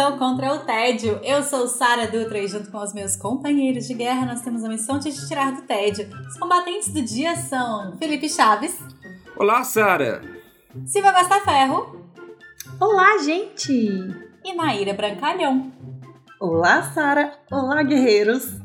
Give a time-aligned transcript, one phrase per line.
[0.00, 1.20] Ao Contra o Tédio.
[1.22, 4.68] Eu sou Sara Dutra e junto com os meus companheiros de guerra nós temos a
[4.68, 6.08] missão de te tirar do tédio.
[6.28, 8.78] Os combatentes do dia são Felipe Chaves,
[9.36, 10.22] Olá, Sara!
[10.84, 11.12] Silvia
[11.44, 12.04] Ferro
[12.80, 14.28] Olá, gente!
[14.44, 15.72] e Maíra Brancalhão.
[16.40, 17.34] Olá, Sara!
[17.50, 18.60] Olá, guerreiros!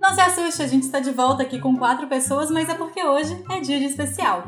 [0.00, 3.02] Não se assuste, a gente está de volta aqui com quatro pessoas, mas é porque
[3.02, 4.44] hoje é dia de especial.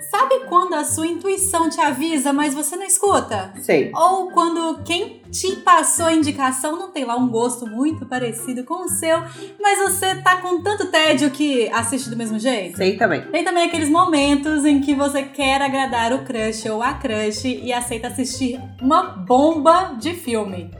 [0.00, 3.52] Sabe quando a sua intuição te avisa, mas você não escuta?
[3.60, 3.90] Sei.
[3.94, 8.84] Ou quando quem te passou a indicação não tem lá um gosto muito parecido com
[8.84, 9.18] o seu,
[9.60, 12.76] mas você tá com tanto tédio que assiste do mesmo jeito?
[12.76, 13.22] Sei também.
[13.30, 17.72] Tem também aqueles momentos em que você quer agradar o crush ou a crush e
[17.72, 20.70] aceita assistir uma bomba de filme.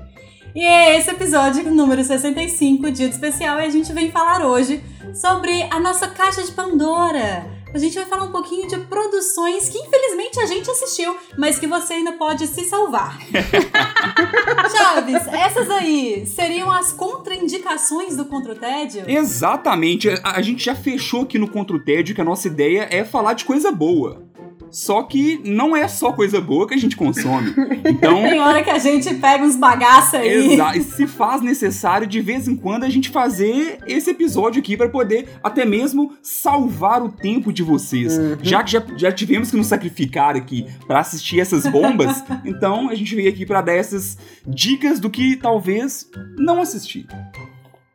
[0.55, 4.82] E é esse episódio número 65, dia de especial, e a gente vem falar hoje
[5.14, 7.57] sobre a nossa caixa de Pandora.
[7.72, 11.66] A gente vai falar um pouquinho de produções que infelizmente a gente assistiu, mas que
[11.66, 13.19] você ainda pode se salvar.
[14.77, 19.05] Chaves, essas aí seriam as contraindicações do Contra o Tédio?
[19.06, 22.88] Exatamente, a, a gente já fechou aqui no Contra o Tédio que a nossa ideia
[22.91, 24.27] é falar de coisa boa.
[24.70, 27.55] Só que não é só coisa boa que a gente consome.
[27.84, 30.55] Então, Tem hora que a gente pega uns bagaços aí.
[30.55, 34.77] Exa e se faz necessário de vez em quando a gente fazer esse episódio aqui
[34.77, 38.19] para poder até mesmo salvar o tempo de vocês.
[38.42, 42.94] Já que já, já tivemos que nos sacrificar aqui para assistir essas bombas, então a
[42.94, 47.06] gente veio aqui para dar essas dicas do que talvez não assistir.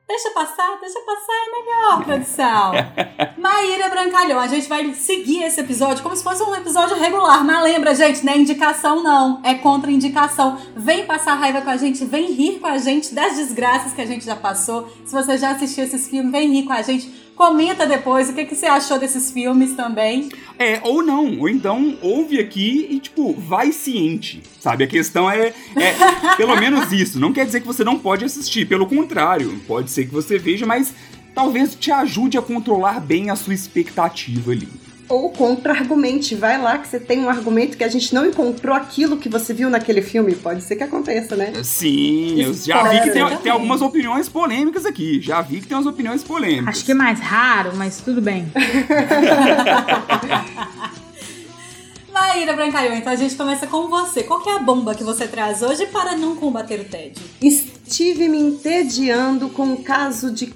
[0.05, 2.71] Deixa passar, deixa passar, é melhor, produção.
[3.41, 7.43] Maíra Brancalhão, a gente vai seguir esse episódio como se fosse um episódio regular.
[7.43, 9.39] Mas lembra, gente, não é indicação, não.
[9.43, 10.57] É contra-indicação.
[10.75, 14.05] Vem passar raiva com a gente, vem rir com a gente das desgraças que a
[14.05, 14.89] gente já passou.
[15.05, 17.22] Se você já assistiu esses filmes, vem rir com a gente.
[17.35, 20.29] Comenta depois o que, que você achou desses filmes também.
[20.57, 24.83] É, ou não, ou então ouve aqui e, tipo, vai ciente, sabe?
[24.83, 25.95] A questão é, é
[26.37, 27.19] pelo menos isso.
[27.19, 30.65] Não quer dizer que você não pode assistir, pelo contrário, pode ser que você veja,
[30.65, 30.93] mas
[31.33, 34.69] talvez te ajude a controlar bem a sua expectativa ali.
[35.13, 36.33] Ou contra-argumente.
[36.33, 39.53] Vai lá que você tem um argumento que a gente não encontrou aquilo que você
[39.53, 40.33] viu naquele filme.
[40.33, 41.53] Pode ser que aconteça, né?
[41.63, 45.21] Sim, eu Isso já vi que tem, tem algumas opiniões polêmicas aqui.
[45.21, 46.69] Já vi que tem umas opiniões polêmicas.
[46.69, 48.51] Acho que é mais raro, mas tudo bem.
[52.11, 54.23] Maíra Brancalhão, então a gente começa com você.
[54.23, 57.21] Qual que é a bomba que você traz hoje para não combater o tédio?
[57.39, 60.51] Estive me entediando com um caso de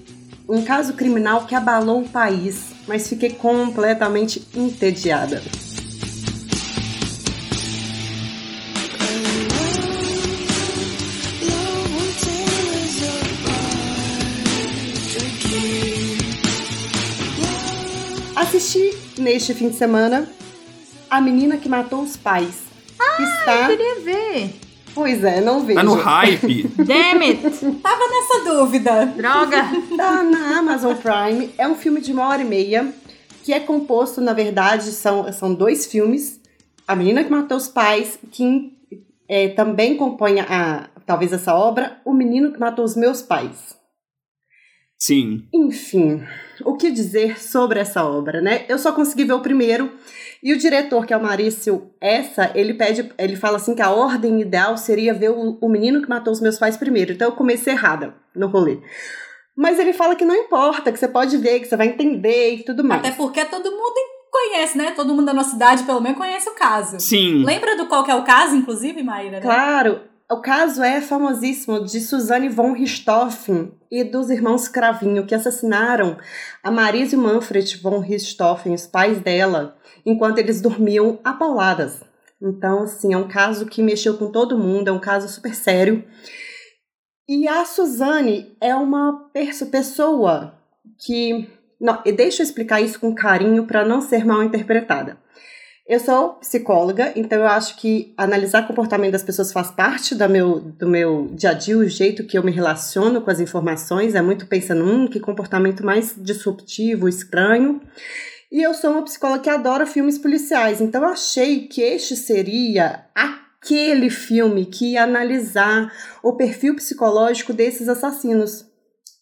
[0.49, 5.41] um caso criminal que abalou o país, mas fiquei completamente entediada.
[18.35, 20.27] Assisti neste fim de semana
[21.09, 22.55] A Menina que Matou os Pais.
[23.17, 23.67] que está...
[23.67, 24.66] Queria ver.
[24.97, 25.75] Pois é, não vejo.
[25.75, 26.63] Tá no hype.
[26.75, 27.41] Damn it!
[27.83, 29.05] Tava nessa dúvida.
[29.05, 29.63] Droga!
[29.95, 31.51] Tá na Amazon Prime.
[31.55, 32.91] É um filme de uma hora e meia,
[33.43, 36.41] que é composto, na verdade, são, são dois filmes.
[36.87, 38.75] A Menina que Matou os Pais, que
[39.29, 43.76] é, também compõe a, talvez essa obra, O Menino que Matou os Meus Pais.
[44.97, 45.47] Sim.
[45.53, 46.23] Enfim,
[46.65, 48.65] o que dizer sobre essa obra, né?
[48.67, 49.91] Eu só consegui ver o primeiro
[50.41, 53.91] e o diretor, que é o Maurício Essa, ele pede, ele fala assim que a
[53.91, 57.13] ordem ideal seria ver o, o menino que matou os meus pais primeiro.
[57.13, 58.79] Então eu comecei errada no rolê.
[59.55, 62.63] Mas ele fala que não importa, que você pode ver, que você vai entender e
[62.63, 62.99] tudo mais.
[62.99, 63.95] Até porque todo mundo
[64.31, 64.91] conhece, né?
[64.91, 66.99] Todo mundo da nossa cidade, pelo menos, conhece o caso.
[66.99, 67.43] Sim.
[67.43, 69.37] Lembra do qual que é o caso, inclusive, Maíra?
[69.37, 69.41] né?
[69.41, 76.17] Claro, o caso é famosíssimo de Suzanne von Richthofen e dos irmãos Cravinho, que assassinaram
[76.61, 82.01] a Marise e Manfred von Richthofen, os pais dela, enquanto eles dormiam apauladas.
[82.41, 86.03] Então, assim, é um caso que mexeu com todo mundo, é um caso super sério.
[87.27, 89.29] E a Suzane é uma
[89.71, 90.61] pessoa
[91.05, 91.49] que.
[91.79, 95.17] Não, deixa eu explicar isso com carinho para não ser mal interpretada.
[95.87, 100.59] Eu sou psicóloga, então eu acho que analisar comportamento das pessoas faz parte do meu,
[100.59, 104.21] do meu dia a dia, o jeito que eu me relaciono com as informações, é
[104.21, 107.81] muito pensando, hum, que comportamento mais disruptivo, estranho.
[108.51, 113.05] E eu sou uma psicóloga que adora filmes policiais, então eu achei que este seria
[113.15, 115.89] aquele filme que ia analisar
[116.21, 118.65] o perfil psicológico desses assassinos.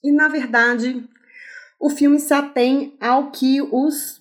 [0.03, 1.07] E na verdade,
[1.79, 4.19] o filme se atém ao que os,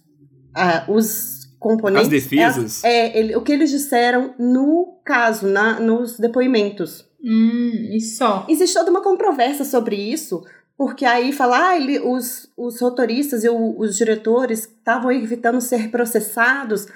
[0.54, 2.06] ah, os componentes.
[2.06, 2.84] As defesas?
[2.84, 7.04] É, é, ele- o que eles disseram no caso, na, nos depoimentos.
[7.24, 8.44] Hum, e só.
[8.48, 10.44] Existe toda uma controvérsia sobre isso,
[10.76, 15.90] porque aí fala, ah, ele, os, os rotoristas e o- os diretores estavam evitando ser
[15.90, 16.86] processados,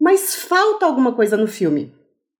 [0.00, 1.92] mas falta alguma coisa no filme.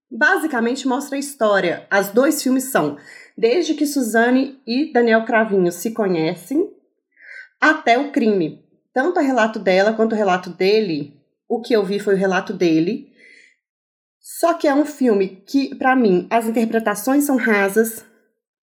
[0.09, 1.85] Basicamente mostra a história.
[1.91, 2.97] As dois filmes são
[3.37, 6.69] desde que Suzane e Daniel Cravinho se conhecem
[7.59, 8.63] até o crime.
[8.93, 11.13] Tanto o relato dela quanto o relato dele,
[11.47, 13.13] o que eu vi foi o relato dele.
[14.19, 18.03] Só que é um filme que, pra mim, as interpretações são rasas.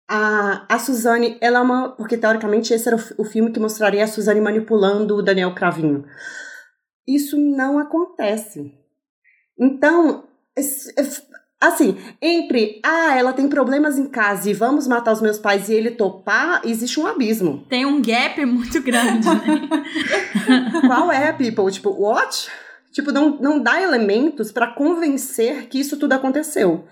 [0.10, 1.90] A, a Suzane, ela é uma.
[1.96, 6.04] Porque teoricamente esse era o, o filme que mostraria a Suzane manipulando o Daniel Cravinho.
[7.08, 8.74] Isso não acontece.
[9.58, 10.24] Então,
[11.62, 12.82] assim, entre.
[12.84, 16.62] Ah, ela tem problemas em casa e vamos matar os meus pais e ele topar,
[16.66, 17.66] existe um abismo.
[17.70, 19.70] Tem um gap muito grande, né?
[20.88, 21.72] Qual é, people?
[21.72, 22.50] Tipo, what?
[22.92, 26.86] Tipo, não, não dá elementos pra convencer que isso tudo aconteceu.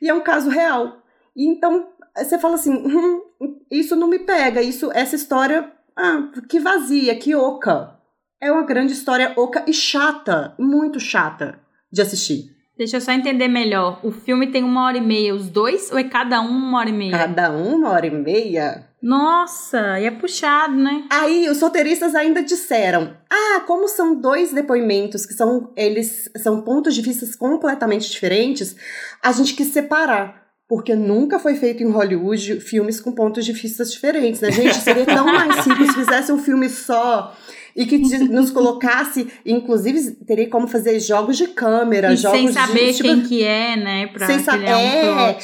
[0.00, 1.02] E é um caso real.
[1.36, 3.22] E então, você fala assim, "Hum,
[3.70, 7.98] isso não me pega, isso, essa história, ah, que vazia, que oca.
[8.40, 11.60] É uma grande história oca e chata, muito chata
[11.90, 12.51] de assistir.
[12.76, 14.00] Deixa eu só entender melhor.
[14.02, 15.90] O filme tem uma hora e meia, os dois?
[15.92, 17.12] Ou é cada um uma hora e meia?
[17.12, 18.86] Cada uma hora e meia.
[19.02, 21.04] Nossa, e é puxado, né?
[21.10, 26.94] Aí os roteiristas ainda disseram: "Ah, como são dois depoimentos que são eles são pontos
[26.94, 28.76] de vista completamente diferentes,
[29.20, 33.84] a gente quis separar, porque nunca foi feito em Hollywood filmes com pontos de vista
[33.84, 34.76] diferentes, né, gente?
[34.76, 37.34] Seria tão mais simples se fizesse um filme só
[37.76, 42.86] e que nos colocasse, inclusive teria como fazer jogos de câmera, E jogos sem saber
[42.92, 44.06] de tipo, quem que é, né?
[44.08, 45.38] Pra Sem sa- criar um é.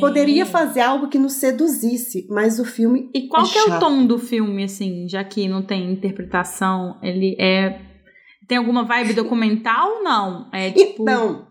[0.00, 3.78] poderia fazer algo que nos seduzisse, mas o filme E qual é que é o
[3.80, 6.98] tom do filme, assim, já que não tem interpretação?
[7.02, 7.80] Ele é.
[8.48, 10.02] Tem alguma vibe documental?
[10.02, 10.48] Não.
[10.52, 11.02] É tipo.
[11.02, 11.46] Então,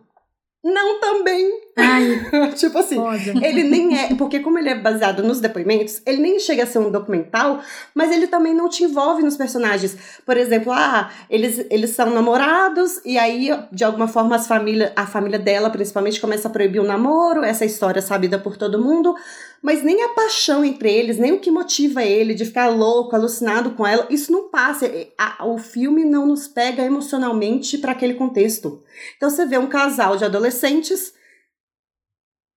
[0.64, 1.50] não também.
[1.78, 2.20] Ai,
[2.56, 3.46] tipo assim, foda.
[3.46, 4.16] ele nem é.
[4.16, 7.60] Porque, como ele é baseado nos depoimentos, ele nem chega a ser um documental,
[7.96, 9.96] mas ele também não te envolve nos personagens.
[10.26, 15.06] Por exemplo, ah, eles, eles são namorados, e aí, de alguma forma, as família, a
[15.08, 19.16] família dela, principalmente, começa a proibir o namoro, essa história é sabida por todo mundo.
[19.62, 23.72] Mas nem a paixão entre eles, nem o que motiva ele de ficar louco, alucinado
[23.72, 24.92] com ela, isso não passa.
[25.16, 28.82] A- o filme não nos pega emocionalmente para aquele contexto.
[29.18, 31.14] Então você vê um casal de adolescentes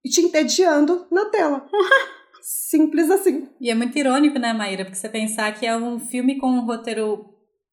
[0.04, 1.66] e te entediando na tela.
[2.42, 3.48] Simples assim.
[3.60, 4.84] E é muito irônico, né, Maíra?
[4.84, 7.24] Porque você pensar que é um filme com um roteiro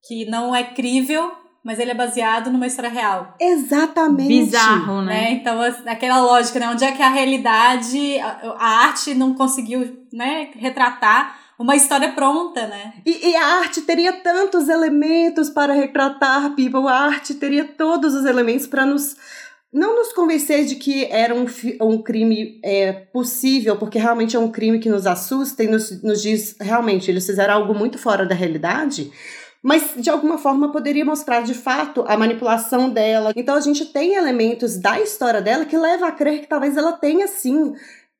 [0.06, 1.30] que não é crível,
[1.64, 3.36] mas ele é baseado numa história real.
[3.38, 4.28] Exatamente.
[4.28, 5.14] Bizarro, né?
[5.14, 5.32] Né?
[5.32, 6.68] Então, aquela lógica, né?
[6.70, 12.66] Onde é que a realidade, a, a arte não conseguiu né, retratar uma história pronta,
[12.66, 12.94] né?
[13.06, 16.88] E, e a arte teria tantos elementos para retratar people.
[16.88, 19.16] A arte teria todos os elementos para nos.
[19.72, 21.46] Não nos convencer de que era um,
[21.80, 26.20] um crime é, possível, porque realmente é um crime que nos assusta e nos, nos
[26.20, 29.10] diz realmente eles fizeram algo muito fora da realidade.
[29.62, 33.32] Mas de alguma forma poderia mostrar de fato a manipulação dela.
[33.34, 36.92] Então a gente tem elementos da história dela que leva a crer que talvez ela
[36.92, 37.72] tenha sim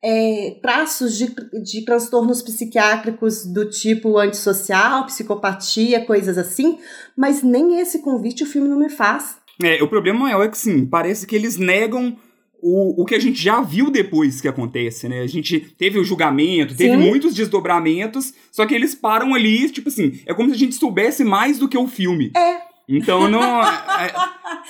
[0.03, 6.79] é, traços de, de transtornos psiquiátricos do tipo antissocial, psicopatia, coisas assim,
[7.15, 9.42] mas nem esse convite o filme não me faz.
[9.63, 12.17] É, o problema maior é que, sim, parece que eles negam
[12.61, 15.21] o, o que a gente já viu depois que acontece, né?
[15.21, 17.09] A gente teve o julgamento, teve Sim.
[17.09, 21.25] muitos desdobramentos, só que eles param ali, tipo assim, é como se a gente soubesse
[21.25, 22.31] mais do que o filme.
[22.35, 22.72] É.
[22.87, 23.61] Então não.
[23.61, 24.13] é-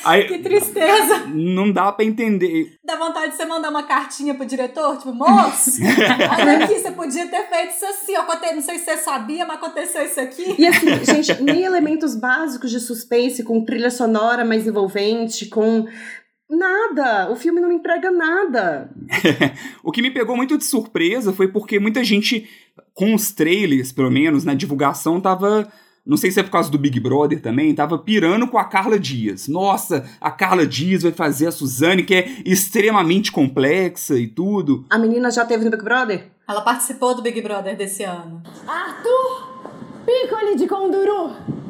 [0.05, 1.25] aí- Que tristeza!
[1.27, 2.75] não dá pra entender.
[2.85, 7.27] Dá vontade de você mandar uma cartinha pro diretor, tipo, moço, olha aqui, você podia
[7.27, 10.55] ter feito isso assim, ó, aconte- não sei se você sabia, mas aconteceu isso aqui.
[10.59, 15.87] E assim, gente, nem elementos básicos de suspense, com trilha sonora mais envolvente, com
[16.49, 17.31] nada.
[17.31, 18.89] O filme não me entrega nada.
[19.83, 22.47] O que me pegou muito de surpresa foi porque muita gente,
[22.93, 25.67] com os trailers, pelo menos, na divulgação, tava.
[26.05, 28.99] Não sei se é por causa do Big Brother também, tava pirando com a Carla
[28.99, 29.47] Dias.
[29.47, 34.85] Nossa, a Carla Dias vai fazer a Suzane, que é extremamente complexa e tudo.
[34.89, 36.29] A menina já teve no Big Brother?
[36.45, 38.43] Ela participou do Big Brother desse ano.
[38.67, 39.53] Arthur!
[40.05, 41.62] Pícole de Conduru!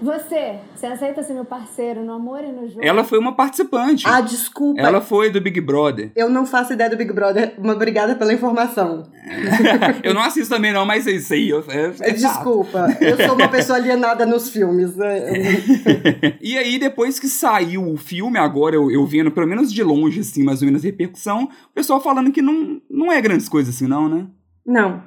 [0.00, 2.80] Você, você aceita ser meu parceiro no amor e no jogo?
[2.82, 4.04] Ela foi uma participante.
[4.06, 4.80] Ah, desculpa.
[4.80, 6.12] Ela foi do Big Brother.
[6.14, 7.54] Eu não faço ideia do Big Brother.
[7.58, 9.10] Uma obrigada pela informação.
[10.02, 12.12] eu não assisto também, não, mas isso aí é, é fato.
[12.14, 14.94] Desculpa, eu sou uma pessoa alienada nos filmes.
[14.96, 15.08] né?
[16.40, 20.20] E aí, depois que saiu o filme, agora eu, eu vendo, pelo menos de longe,
[20.20, 23.74] assim, mais ou menos, a repercussão, o pessoal falando que não, não é grandes coisas
[23.74, 24.26] assim, não, né?
[24.64, 25.02] Não.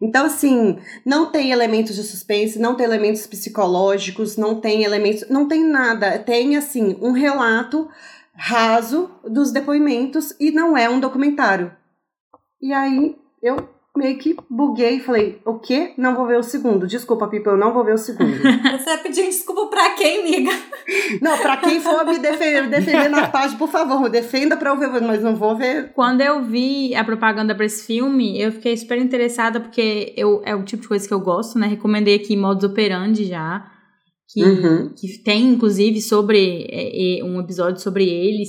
[0.00, 5.28] Então, assim, não tem elementos de suspense, não tem elementos psicológicos, não tem elementos.
[5.28, 6.18] Não tem nada.
[6.18, 7.88] Tem, assim, um relato
[8.34, 11.74] raso dos depoimentos e não é um documentário.
[12.60, 15.94] E aí eu meio que buguei e falei, o quê?
[15.96, 16.86] Não vou ver o segundo.
[16.86, 18.34] Desculpa, Pipa, eu não vou ver o segundo.
[18.42, 20.50] Você vai pedir desculpa pra quem, amiga?
[21.22, 25.00] não, pra quem for me defender, defender na página, por favor, defenda pra eu ver,
[25.00, 25.92] mas não vou ver.
[25.92, 30.54] Quando eu vi a propaganda pra esse filme, eu fiquei super interessada, porque eu, é
[30.54, 31.68] o tipo de coisa que eu gosto, né?
[31.68, 33.73] Recomendei aqui Modus Operandi já.
[34.32, 34.92] Que, Uhum.
[34.94, 38.48] que tem, inclusive, sobre é, é, um episódio sobre eles.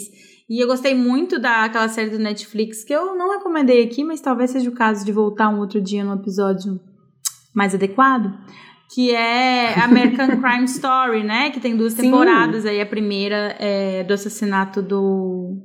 [0.50, 4.52] E eu gostei muito daquela série do Netflix, que eu não recomendei aqui, mas talvez
[4.52, 6.80] seja o caso de voltar um outro dia num episódio
[7.54, 8.32] mais adequado.
[8.94, 11.50] Que é American Crime Story, né?
[11.50, 12.04] Que tem duas Sim.
[12.04, 12.66] temporadas.
[12.66, 15.58] Aí a primeira é do assassinato do.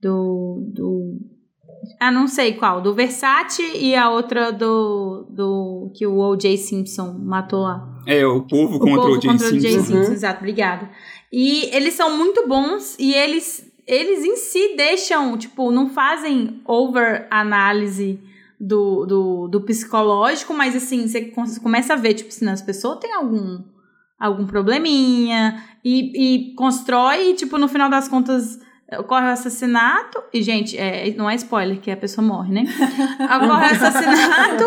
[0.00, 0.72] Do.
[0.74, 1.18] do
[2.00, 2.80] ah, não sei qual.
[2.80, 5.30] Do Versace e a outra do.
[5.30, 6.56] do que o O.J.
[6.56, 7.95] Simpson matou lá.
[8.06, 9.94] É, o povo O contra povo o Jay contra o Jay Simpson.
[9.94, 10.90] Simpson, exato, obrigada.
[11.32, 18.20] E eles são muito bons e eles, eles em si deixam, tipo, não fazem over-análise
[18.58, 21.32] do, do, do psicológico, mas assim, você
[21.62, 23.62] começa a ver, tipo, se as pessoas têm algum,
[24.18, 28.58] algum probleminha e, e constrói, e, tipo, no final das contas
[28.98, 32.64] ocorre o assassinato, e gente, é, não é spoiler que a pessoa morre, né?
[33.20, 34.64] Ocorre o assassinato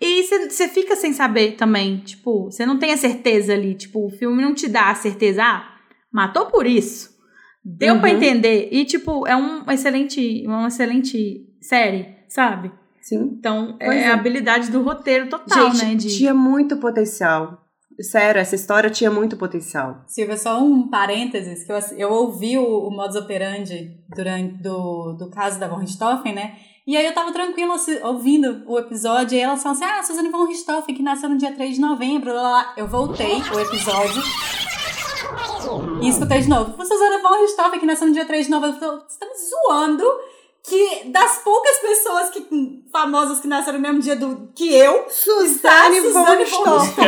[0.00, 4.10] e você fica sem saber também, tipo, você não tem a certeza ali, tipo, o
[4.10, 5.64] filme não te dá a certeza, ah,
[6.12, 7.16] matou por isso.
[7.64, 8.00] Deu Uhum.
[8.00, 8.68] pra entender.
[8.72, 12.72] E, tipo, é um excelente, uma excelente série, sabe?
[13.02, 13.36] Sim.
[13.38, 14.08] Então, é, é.
[14.08, 15.94] a habilidade do roteiro total, Gente, né?
[15.94, 16.16] De...
[16.16, 17.64] tinha muito potencial.
[18.00, 20.04] Sério, essa história tinha muito potencial.
[20.06, 25.28] Silvia, só um parênteses, que eu, eu ouvi o, o modus operandi durante, do, do
[25.30, 26.54] caso da Von Richthofen, né?
[26.88, 30.46] E aí eu tava tranquila ouvindo o episódio, e elas falam assim, ah, Suzane Von
[30.46, 32.74] Richthofen, que nasceu no dia 3 de novembro, lá, lá, lá.
[32.78, 34.22] Eu voltei o episódio
[36.00, 36.82] e escutei de novo.
[36.82, 38.76] Suzane Von Richthofen, que nasceu no dia 3 de novembro.
[38.76, 40.04] Eu falei, Você tá me zoando
[40.62, 45.98] que das poucas pessoas que, famosas que nasceram no mesmo dia do, que eu, Suzane
[45.98, 47.04] está von Richthofen.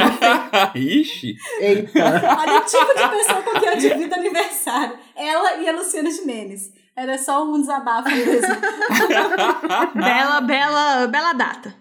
[1.01, 1.37] Ixi.
[1.59, 2.37] Eita.
[2.39, 4.99] Olha o tipo de pessoa com quem eu divido aniversário.
[5.17, 6.80] Ela e a Luciana Gimenez.
[7.01, 8.47] Era só um desabafo mesmo.
[9.97, 11.75] Bela, bela, bela data.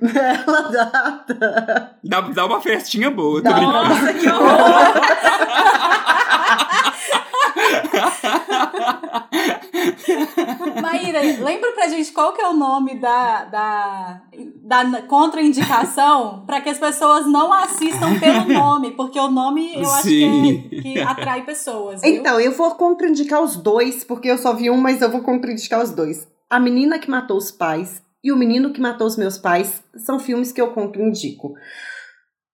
[0.00, 1.96] Bela data.
[2.04, 3.54] Dá, dá uma festinha boa, tô Dá.
[3.56, 3.88] brincando.
[3.88, 4.94] Nossa, que horror!
[10.82, 14.22] Maíra, lembra pra gente qual que é o nome da, da,
[14.62, 20.08] da contraindicação para que as pessoas não assistam pelo nome, porque o nome eu acho
[20.08, 22.00] que, é, que atrai pessoas.
[22.02, 22.14] Viu?
[22.14, 25.82] Então, eu vou contraindicar os dois, porque eu só vi um, mas eu vou contraindicar
[25.82, 26.28] os dois.
[26.48, 30.18] A Menina que Matou os Pais e O Menino que Matou os Meus Pais são
[30.18, 31.54] filmes que eu contraindico.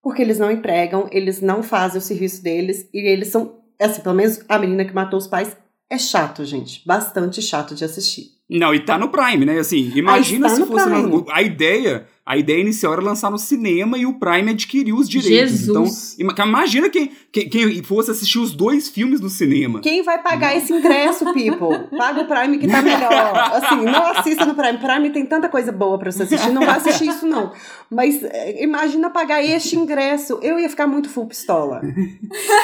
[0.02, 4.14] Porque eles não entregam, eles não fazem o serviço deles, e eles são, assim, pelo
[4.14, 5.56] menos A Menina que Matou os Pais
[5.90, 6.82] é chato, gente.
[6.86, 8.30] Bastante chato de assistir.
[8.48, 9.58] Não, e tá no Prime, né?
[9.58, 10.84] Assim, imagina Ah, se no fosse.
[10.84, 11.24] Prime.
[11.30, 12.06] A ideia.
[12.26, 15.60] A ideia inicial era lançar no cinema e o Prime adquiriu os direitos.
[15.60, 16.16] Jesus.
[16.18, 19.80] Então, ima- imagina quem, quem, quem fosse assistir os dois filmes no cinema.
[19.80, 21.96] Quem vai pagar esse ingresso, people?
[21.96, 23.36] Paga o Prime que tá melhor.
[23.54, 24.76] Assim, não assista no Prime.
[24.78, 26.50] Prime tem tanta coisa boa pra você assistir.
[26.50, 27.52] Não vai assistir isso, não.
[27.88, 30.40] Mas é, imagina pagar este ingresso.
[30.42, 31.80] Eu ia ficar muito full pistola.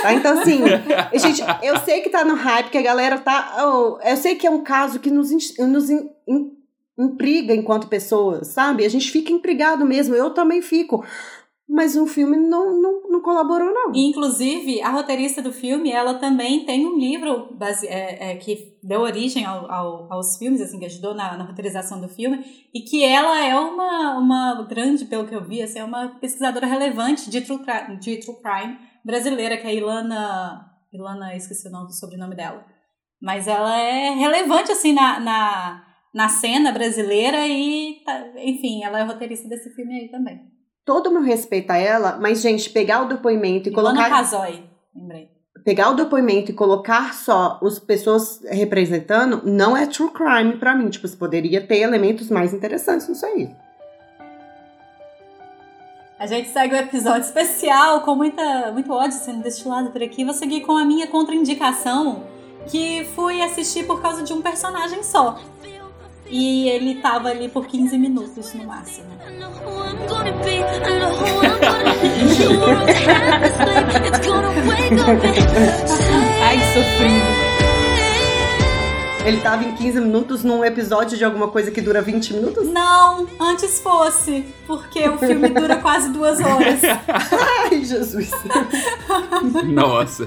[0.03, 0.13] Tá?
[0.15, 0.59] Então, assim,
[1.15, 3.55] gente, eu sei que tá no hype, que a galera tá.
[3.65, 6.51] oh, eu sei que é um caso que nos, nos in- in-
[6.99, 8.85] intriga enquanto pessoas, sabe?
[8.85, 10.15] A gente fica intrigado mesmo.
[10.15, 11.05] Eu também fico.
[11.69, 13.93] Mas o filme não, não, não colaborou, não.
[13.95, 19.01] Inclusive, a roteirista do filme, ela também tem um livro base- é, é, que deu
[19.01, 22.45] origem ao- ao- aos filmes, assim, que ajudou na, na roteirização do filme,
[22.75, 26.67] e que ela é uma, uma grande, pelo que eu vi, assim, é uma pesquisadora
[26.67, 27.61] relevante de true,
[28.01, 30.69] de true crime brasileira, que é a Ilana...
[30.93, 32.67] Ilana, esqueci o nome, sobrenome dela.
[33.23, 39.03] Mas ela é relevante, assim, na, na, na cena brasileira e, tá- enfim, ela é
[39.05, 40.41] roteirista desse filme aí também.
[40.85, 44.11] Todo mundo respeita ela, mas, gente, pegar o depoimento e Ilana colocar.
[44.11, 44.65] Casoy,
[44.95, 45.29] lembrei.
[45.65, 50.89] pegar o depoimento e colocar só as pessoas representando não é true crime pra mim.
[50.91, 53.49] Tipo, você poderia ter elementos mais interessantes nisso aí.
[56.19, 60.25] A gente segue o episódio especial com muita, muito ódio sendo destilado por aqui.
[60.25, 62.25] Vou seguir com a minha contraindicação,
[62.69, 65.39] que fui assistir por causa de um personagem só.
[66.33, 69.07] E ele tava ali por 15 minutos no máximo.
[76.41, 77.53] Ai, sofrido.
[79.27, 82.67] Ele tava em 15 minutos num episódio de alguma coisa que dura 20 minutos?
[82.67, 86.81] Não, antes fosse, porque o filme dura quase duas horas.
[87.71, 88.31] Ai, Jesus.
[89.67, 90.27] Nossa.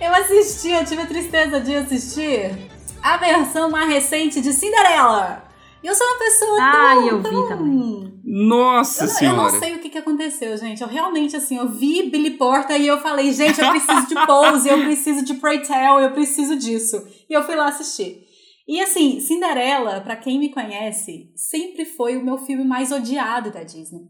[0.00, 2.71] Eu assisti, eu tive a tristeza de assistir
[3.02, 5.44] a versão mais recente de Cinderela.
[5.82, 6.64] E eu sou uma pessoa tão...
[6.64, 8.20] Ai, eu vi tão- também.
[8.24, 9.36] Nossa Eu, não- eu senhora.
[9.52, 10.80] não sei o que, que aconteceu, gente.
[10.80, 14.68] Eu realmente, assim, eu vi Billy Porter e eu falei, gente, eu preciso de Pose,
[14.68, 17.04] eu preciso de Pray Tell, eu preciso disso.
[17.28, 18.22] E eu fui lá assistir.
[18.68, 23.64] E assim, Cinderela, pra quem me conhece, sempre foi o meu filme mais odiado da
[23.64, 24.02] Disney.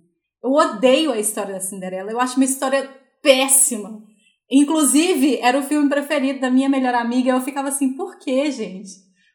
[0.45, 2.89] Eu odeio a história da Cinderela, eu acho uma história
[3.23, 4.03] péssima.
[4.53, 8.91] Inclusive, era o filme preferido da minha melhor amiga, eu ficava assim, por que, gente?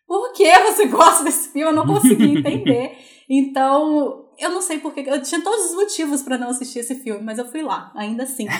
[0.08, 1.72] Por que você gosta desse filme?
[1.72, 2.98] Eu não consegui entender.
[3.30, 5.02] Então, eu não sei porque.
[5.02, 8.24] Eu tinha todos os motivos pra não assistir esse filme, mas eu fui lá, ainda
[8.24, 8.48] assim.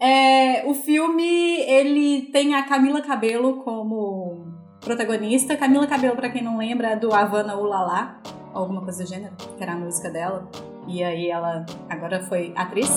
[0.00, 4.44] É, o filme, ele tem a Camila Cabello como
[4.80, 5.56] protagonista.
[5.56, 8.20] Camila Cabello, pra quem não lembra, é do Havana Ulala,
[8.52, 10.50] alguma coisa do gênero, que era a música dela.
[10.86, 12.90] E aí ela agora foi atriz.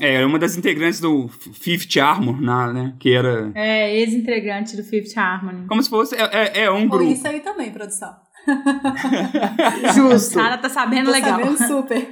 [0.00, 2.94] É, era uma das integrantes do Fifth Armor, na, né?
[2.98, 3.52] Que era.
[3.54, 5.66] É, ex-integrante do Fifth Harmony.
[5.66, 6.14] Como se fosse.
[6.16, 7.10] É, é- é um Ou grupo.
[7.10, 8.12] isso aí também, produção.
[9.94, 10.38] Justo.
[10.38, 11.38] O cara tá sabendo Tô legal.
[11.38, 12.10] sabendo super.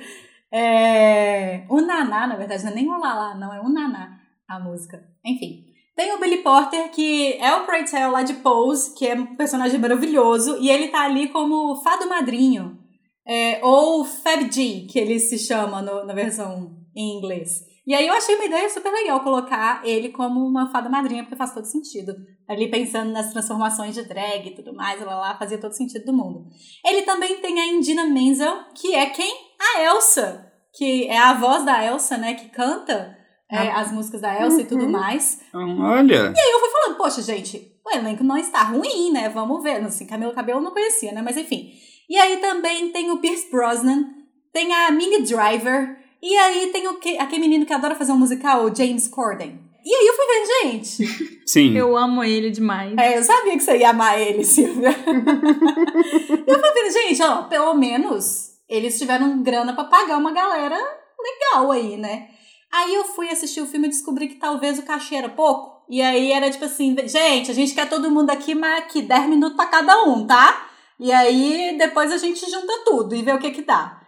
[0.50, 4.18] É, o Naná, na verdade, não é nem o Lala, não, é o Naná,
[4.49, 5.02] a música.
[5.25, 5.64] Enfim.
[5.94, 9.34] Tem o Billy Porter, que é o Pray Tell lá de Pose, que é um
[9.37, 12.78] personagem maravilhoso, e ele tá ali como fado madrinho.
[13.26, 17.61] É, ou Fab G, que ele se chama no- na versão em inglês.
[17.87, 21.35] E aí eu achei uma ideia super legal colocar ele como uma fada madrinha, porque
[21.37, 22.14] faz todo sentido.
[22.49, 26.12] Ali pensando nas transformações de drag e tudo mais, ela lá fazia todo sentido do
[26.12, 26.47] mundo.
[26.85, 29.33] Ele também tem a Indina Menzel, que é quem?
[29.76, 33.17] A Elsa, que é a voz da Elsa, né, que canta
[33.50, 35.41] é, as músicas da Elsa e tudo mais.
[35.52, 36.33] Olha.
[36.37, 39.29] E eu fui falando, poxa, gente, o elenco não está ruim, né?
[39.29, 39.85] Vamos ver.
[39.85, 41.21] Assim, Camila Cabello eu não conhecia, né?
[41.21, 41.73] Mas enfim.
[42.12, 44.04] E aí também tem o Pierce Brosnan,
[44.52, 48.19] tem a Minnie Driver, e aí tem o que, aquele menino que adora fazer um
[48.19, 49.58] musical, o James Corden.
[49.82, 51.41] E aí eu fui vendo, gente.
[51.49, 51.75] Sim.
[51.75, 52.95] Eu amo ele demais.
[52.99, 54.91] É, eu sabia que você ia amar ele, Silvia.
[54.93, 60.76] eu fui vendo, gente, ó, pelo menos eles tiveram grana pra pagar uma galera
[61.19, 62.28] legal aí, né?
[62.71, 65.82] Aí eu fui assistir o filme e descobri que talvez o cachê era pouco.
[65.89, 69.30] E aí era tipo assim, gente, a gente quer todo mundo aqui, mas aqui 10
[69.30, 70.69] minutos pra cada um, tá?
[71.02, 74.00] E aí depois a gente junta tudo e vê o que que dá.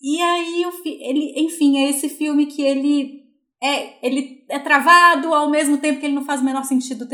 [0.00, 0.64] E aí
[1.00, 3.24] ele, enfim, é esse filme que ele
[3.60, 7.08] é, ele é travado ao mesmo tempo que ele não faz o menor sentido,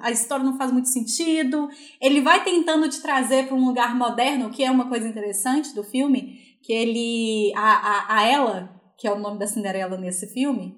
[0.00, 1.68] a história não faz muito sentido.
[2.00, 5.84] Ele vai tentando te trazer para um lugar moderno, que é uma coisa interessante do
[5.84, 10.74] filme, que ele a, a, a ela, que é o nome da Cinderela nesse filme,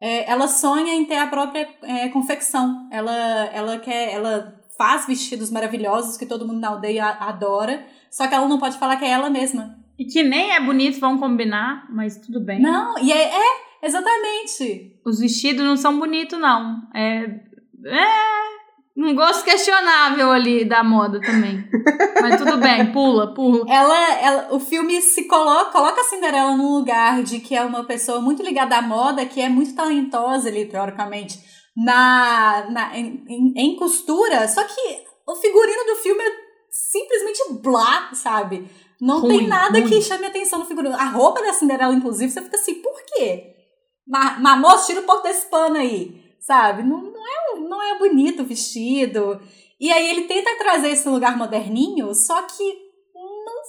[0.00, 2.88] é, ela sonha em ter a própria é, confecção.
[2.92, 8.34] Ela ela quer ela faz vestidos maravilhosos que todo mundo na aldeia adora, só que
[8.34, 9.78] ela não pode falar que é ela mesma.
[9.98, 12.60] E que nem é bonito, vão combinar, mas tudo bem.
[12.60, 13.42] Não, e é, é
[13.82, 14.98] exatamente.
[15.04, 16.82] Os vestidos não são bonitos, não.
[16.94, 17.24] É.
[17.86, 18.52] É.
[18.96, 21.66] Um gosto questionável ali da moda também.
[22.20, 23.64] Mas tudo bem, pula, pula.
[23.66, 27.84] Ela, ela, o filme se coloca, coloca a Cinderela num lugar de que é uma
[27.84, 31.40] pessoa muito ligada à moda, que é muito talentosa ali, teoricamente,
[31.76, 36.32] na, na, em, em- em costura, só que o figurino do filme é
[36.70, 38.68] simplesmente blá, sabe?
[39.00, 39.88] Não Ruim, tem nada ruim.
[39.88, 40.94] que chame atenção no figurino.
[40.94, 43.54] A roupa da Cinderela, inclusive, você fica assim, por quê?
[44.06, 46.82] Ma- Mas, moço, tira um pouco desse pano aí, sabe?
[46.82, 49.40] Não, não, é, não é bonito o vestido.
[49.80, 52.62] E aí ele tenta trazer esse lugar moderninho, só que
[53.14, 53.62] não,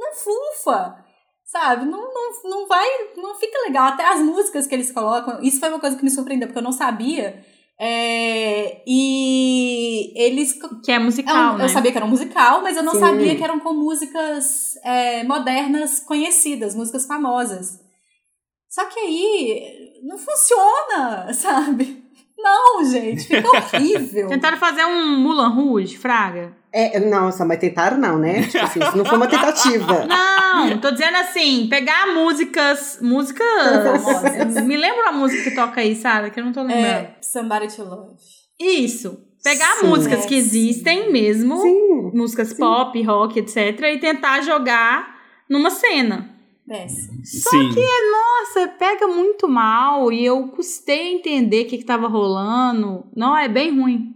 [0.00, 1.04] não funfa,
[1.48, 1.86] sabe?
[1.86, 3.88] Não, não, não vai, não fica legal.
[3.88, 6.62] Até as músicas que eles colocam, isso foi uma coisa que me surpreendeu, porque eu
[6.62, 7.42] não sabia.
[7.80, 10.52] É, e eles.
[10.84, 11.64] Que é é um- musical, né?
[11.64, 13.00] Eu sabia que era um musical, mas eu não Sim.
[13.00, 17.80] sabia que eram com músicas é, modernas conhecidas, músicas famosas.
[18.68, 22.04] Só que aí não funciona, sabe?
[22.36, 24.28] Não, gente, fica horrível.
[24.28, 26.56] Tentaram fazer um Mulan Rouge, Fraga?
[26.72, 28.42] É, nossa, mas tentaram não, né?
[28.42, 30.06] Tipo assim, isso não foi uma tentativa.
[30.58, 32.98] Não, tô dizendo assim, pegar músicas.
[33.00, 34.60] Músicas.
[34.64, 36.30] Me lembra a música que toca aí, Sara?
[36.30, 36.84] Que eu não tô lembrando.
[36.84, 38.16] É, Somebody to Love.
[38.58, 39.20] Isso.
[39.42, 39.86] Pegar Sim.
[39.86, 42.10] músicas que É, existem mesmo, Sim.
[42.12, 45.16] músicas pop, rock, etc., e tentar jogar
[45.48, 46.28] numa cena.
[46.66, 47.20] Péssimo.
[47.24, 47.74] Sim.
[48.10, 53.06] Nossa, pega muito mal e eu custei a entender o que, que tava rolando.
[53.16, 54.14] Não, é bem ruim.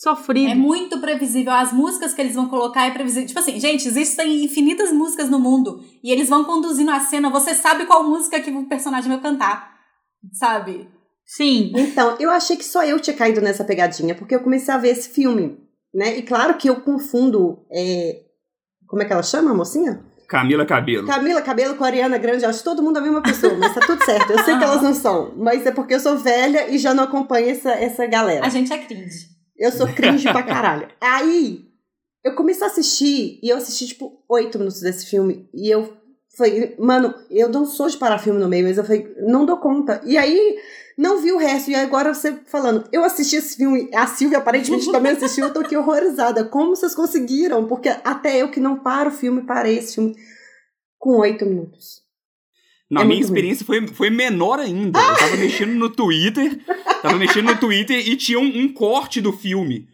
[0.00, 0.50] Sofrido.
[0.50, 1.52] É muito previsível.
[1.52, 3.28] As músicas que eles vão colocar é previsível.
[3.28, 5.84] Tipo assim, gente, existem infinitas músicas no mundo.
[6.02, 7.28] E eles vão conduzindo a cena.
[7.28, 9.74] Você sabe qual música que o personagem vai cantar.
[10.32, 10.88] Sabe?
[11.26, 11.70] Sim.
[11.76, 14.88] Então, eu achei que só eu tinha caído nessa pegadinha, porque eu comecei a ver
[14.88, 15.58] esse filme,
[15.94, 16.16] né?
[16.16, 17.66] E claro que eu confundo.
[17.70, 18.22] é,
[18.86, 20.02] Como é que ela chama, a mocinha?
[20.26, 21.06] Camila Cabelo.
[21.06, 23.80] Camila Cabelo com a Ariana Grande, eu acho todo mundo a mesma pessoa, mas tá
[23.80, 24.30] tudo certo.
[24.32, 27.04] Eu sei que elas não são, mas é porque eu sou velha e já não
[27.04, 28.46] acompanho essa, essa galera.
[28.46, 29.29] A gente é cringe.
[29.60, 30.88] Eu sou cringe pra caralho.
[30.98, 31.66] Aí,
[32.24, 35.92] eu comecei a assistir, e eu assisti, tipo, oito minutos desse filme, e eu
[36.34, 39.58] falei, mano, eu não sou de parar filme no meio, mas eu falei, não dou
[39.58, 40.00] conta.
[40.04, 40.58] E aí,
[40.96, 44.90] não vi o resto, e agora você falando, eu assisti esse filme, a Silvia aparentemente
[44.90, 46.44] também assistiu, eu tô aqui horrorizada.
[46.44, 47.66] Como vocês conseguiram?
[47.66, 50.16] Porque até eu que não paro o filme, parei esse filme
[50.98, 52.02] com oito minutos.
[52.90, 53.24] Na É minha ruim.
[53.24, 54.98] experiência foi, foi menor ainda.
[54.98, 56.58] Eu tava mexendo no Twitter,
[57.02, 59.86] tava mexendo no Twitter e tinha um, um corte do filme.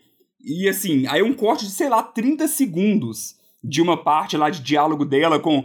[0.43, 4.61] E assim, aí um corte de, sei lá, 30 segundos de uma parte lá de
[4.63, 5.65] diálogo dela com,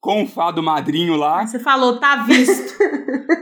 [0.00, 1.44] com o fado madrinho lá.
[1.46, 2.74] Você falou, tá visto.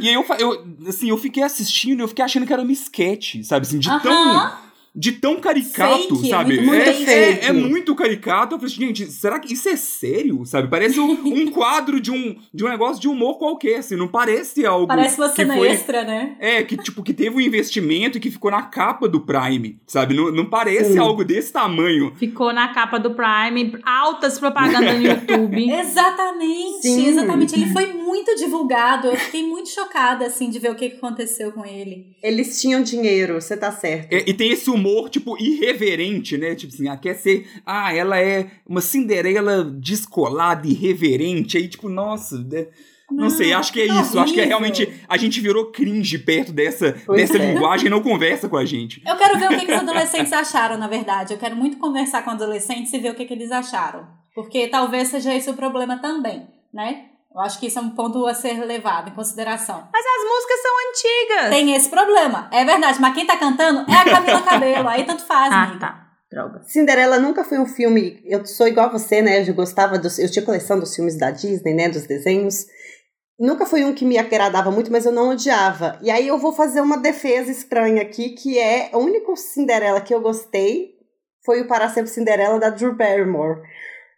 [0.00, 2.70] E aí eu, eu, assim, eu fiquei assistindo e eu fiquei achando que era um
[2.70, 3.66] sketch, sabe?
[3.66, 4.52] Assim, de tão.
[4.94, 6.56] De tão caricato, Fake, é sabe?
[6.60, 8.54] muito- muito é, é- é muito caricato.
[8.54, 10.44] Eu falei, gente, será que isso é sério?
[10.44, 10.68] Sabe?
[10.68, 13.96] Parece um, um quadro de um, de um negócio de humor qualquer, assim.
[13.96, 14.86] Não parece algo.
[14.86, 16.36] Parece uma que cena foi, extra, né?
[16.38, 20.14] É, que tipo, que teve um investimento e que ficou na capa do Prime, sabe?
[20.14, 20.98] Não, não parece Sim.
[20.98, 22.12] algo desse tamanho.
[22.16, 25.70] Ficou na capa do Prime, altas propagandas no YouTube.
[25.70, 27.06] Exatamente, Sim.
[27.06, 27.54] exatamente.
[27.54, 28.01] Ele foi muito
[28.36, 29.08] divulgado.
[29.08, 32.16] Eu fiquei muito chocada, assim, de ver o que aconteceu com ele.
[32.22, 34.12] Eles tinham dinheiro, você tá certo.
[34.12, 36.54] É, e tem esse humor, tipo, irreverente, né?
[36.54, 37.46] Tipo assim, ah, quer ser.
[37.64, 41.56] Ah, ela é uma Cinderela descolada, irreverente.
[41.56, 42.38] Aí, tipo, nossa.
[42.38, 42.66] né?
[43.10, 44.18] Não, Não, sei, acho que é tá isso.
[44.18, 44.58] Acho que é horrível.
[44.60, 45.02] realmente.
[45.08, 47.52] A gente virou cringe perto dessa, Pois dessa é.
[47.52, 49.02] linguagem e não conversa com a gente.
[49.06, 51.34] Eu quero ver o que, que os adolescentes acharam, na verdade.
[51.34, 54.06] Eu quero muito conversar com adolescentes e ver o que, que eles acharam.
[54.34, 57.11] Porque talvez seja esse o problema também, né?
[57.34, 59.88] Eu acho que isso é um ponto a ser levado em consideração.
[59.92, 61.50] Mas as músicas são antigas.
[61.50, 63.00] Tem esse problema, é verdade.
[63.00, 64.88] Mas quem tá cantando é a Camila Cabelo.
[64.88, 65.80] Aí tanto faz, Ah, amiga.
[65.80, 65.98] tá.
[66.30, 66.62] Droga.
[66.64, 68.22] Cinderela nunca foi um filme.
[68.24, 69.46] Eu sou igual a você, né?
[69.46, 70.18] Eu gostava dos.
[70.18, 71.88] Eu tinha coleção dos filmes da Disney, né?
[71.90, 72.64] Dos desenhos.
[73.38, 75.98] Nunca foi um que me agradava muito, mas eu não odiava.
[76.00, 80.14] E aí eu vou fazer uma defesa estranha aqui, que é o único Cinderela que
[80.14, 80.92] eu gostei
[81.44, 83.60] foi o Para Sempre Cinderela da Drew Barrymore.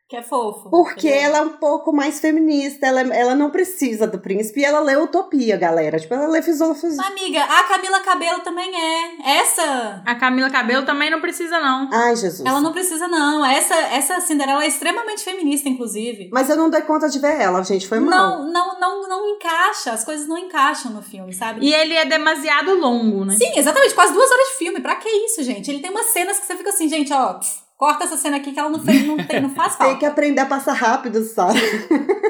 [0.07, 0.69] Que é fofo.
[0.69, 1.25] Porque entendeu?
[1.27, 4.95] ela é um pouco mais feminista, ela, ela não precisa do príncipe e ela lê
[4.97, 5.99] Utopia, galera.
[5.99, 6.91] Tipo, ela lê Filosofia.
[7.07, 9.39] Amiga, a Camila Cabelo também é.
[9.41, 10.03] Essa.
[10.05, 11.89] A Camila Cabelo também não precisa, não.
[11.91, 12.45] Ai, Jesus.
[12.45, 13.45] Ela não precisa, não.
[13.47, 16.29] Essa, essa Cinderela é extremamente feminista, inclusive.
[16.31, 17.89] Mas eu não dei conta de ver ela, gente.
[17.89, 18.41] Foi mal.
[18.41, 19.93] Não, não, não, não encaixa.
[19.93, 21.65] As coisas não encaixam no filme, sabe?
[21.65, 23.37] E ele é demasiado longo, né?
[23.39, 23.95] Sim, exatamente.
[23.95, 24.81] Quase duas horas de filme.
[24.81, 25.71] Pra que isso, gente?
[25.71, 27.35] Ele tem umas cenas que você fica assim, gente, ó.
[27.35, 29.99] pff, Corta essa cena aqui que ela não, fez, não, tem, não faz Tem falta.
[29.99, 31.61] que aprender a passar rápido, sabe?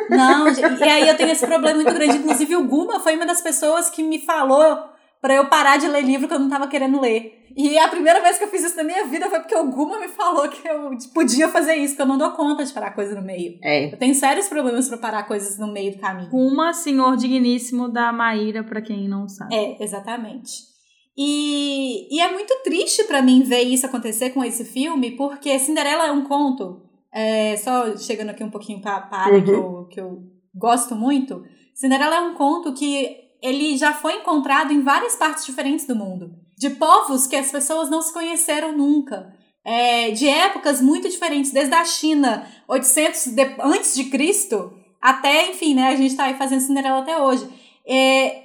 [0.09, 0.49] Não,
[0.81, 2.17] e aí eu tenho esse problema muito grande.
[2.17, 4.89] Inclusive, o Guma foi uma das pessoas que me falou
[5.21, 7.43] pra eu parar de ler livro que eu não tava querendo ler.
[7.57, 10.01] E a primeira vez que eu fiz isso na minha vida foi porque o Guma
[10.01, 13.15] me falou que eu podia fazer isso, que eu não dou conta de parar coisa
[13.15, 13.59] no meio.
[13.63, 13.93] É.
[13.93, 16.31] Eu tenho sérios problemas pra parar coisas no meio do caminho.
[16.33, 19.55] Uma senhor digníssimo da Maíra, pra quem não sabe.
[19.55, 20.74] É, exatamente.
[21.17, 26.07] E, e é muito triste pra mim ver isso acontecer com esse filme, porque Cinderela
[26.07, 26.83] é um conto.
[27.13, 30.23] é, só chegando aqui um pouquinho pra, pra área que, eu, que eu
[30.55, 31.45] gosto muito.
[31.75, 36.33] Cinderela é um conto que ele já foi encontrado em várias partes diferentes do mundo.
[36.59, 39.33] De povos que as pessoas não se conheceram nunca.
[39.65, 45.75] É, de épocas muito diferentes, desde a China, 800 de- antes de Cristo, até, enfim,
[45.75, 47.49] né, a gente tá aí fazendo Cinderela até hoje.
[47.87, 48.43] É,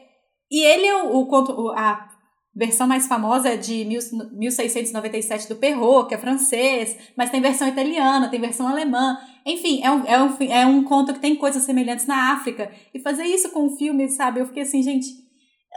[0.51, 2.08] e ele é o, o- a
[2.55, 3.99] versão mais famosa é de mil-
[4.31, 9.17] 1697 do Perrault, que é francês, mas tem versão italiana, tem versão alemã.
[9.45, 12.71] Enfim, é um, é, um, é um conto que tem coisas semelhantes na África.
[12.93, 14.39] E fazer isso com o filme, sabe?
[14.39, 15.07] Eu fiquei assim, gente.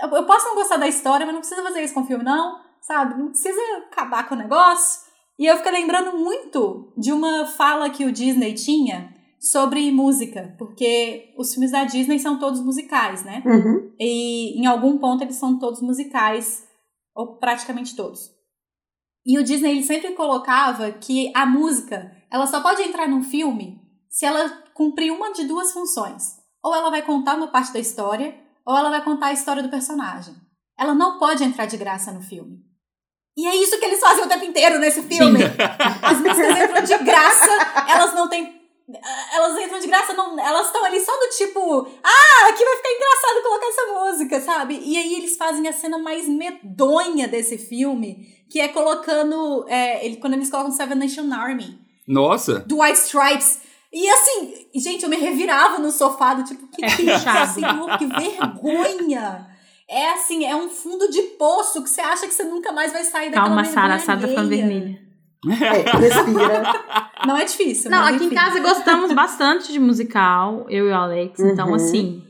[0.02, 2.24] Eu, eu posso não gostar da história, mas não precisa fazer isso com o filme,
[2.24, 3.18] não, sabe?
[3.18, 5.00] Não precisa acabar com o negócio.
[5.38, 9.11] E eu fiquei lembrando muito de uma fala que o Disney tinha
[9.42, 13.42] sobre música, porque os filmes da Disney são todos musicais, né?
[13.44, 13.92] Uhum.
[13.98, 16.64] E em algum ponto eles são todos musicais,
[17.14, 18.30] ou praticamente todos.
[19.26, 23.80] E o Disney ele sempre colocava que a música, ela só pode entrar num filme
[24.08, 26.40] se ela cumprir uma de duas funções.
[26.62, 29.68] Ou ela vai contar uma parte da história, ou ela vai contar a história do
[29.68, 30.34] personagem.
[30.78, 32.60] Ela não pode entrar de graça no filme.
[33.36, 35.40] E é isso que eles fazem o tempo inteiro nesse filme.
[36.02, 37.50] As músicas entram de graça,
[37.88, 38.61] elas não têm.
[39.32, 42.92] Elas entram de graça, não, elas estão ali só do tipo, ah, aqui vai ficar
[42.92, 44.80] engraçado colocar essa música, sabe?
[44.82, 49.64] E aí eles fazem a cena mais medonha desse filme, que é colocando.
[49.68, 52.60] É, ele, quando eles colocam Seven Nation Army, Nossa!
[52.60, 53.60] do White Stripes.
[53.92, 58.06] E assim, gente, eu me revirava no sofá do tipo, que que é senhor, que
[58.06, 59.52] vergonha!
[59.92, 63.04] é assim, é um fundo de poço que você acha que você nunca mais vai
[63.04, 64.98] sair daquela Calma, Sara, a Sara tá vermelha.
[65.48, 66.62] É, respira.
[67.26, 67.90] Não é difícil.
[67.90, 68.36] Não, mas aqui em enfim.
[68.36, 71.40] casa gostamos bastante de musical, eu e o Alex.
[71.40, 71.74] Então, Uhum.
[71.74, 72.22] assim,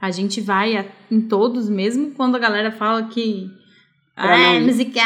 [0.00, 3.48] a gente vai a- em todos, mesmo quando a galera fala que.
[4.16, 5.04] Ah, é não- musical,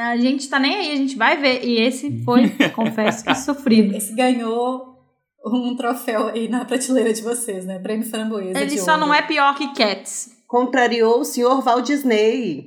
[0.00, 1.64] a gente tá nem aí, a gente vai ver.
[1.64, 3.94] E esse foi, confesso que sofrido.
[3.96, 4.98] Esse ganhou
[5.46, 7.78] um troféu aí na prateleira de vocês, né?
[7.78, 8.58] Prêmio Framboesa.
[8.58, 9.06] Ele de só ouro.
[9.06, 10.30] não é pior que Cats.
[10.48, 12.66] Contrariou o senhor Walt Disney.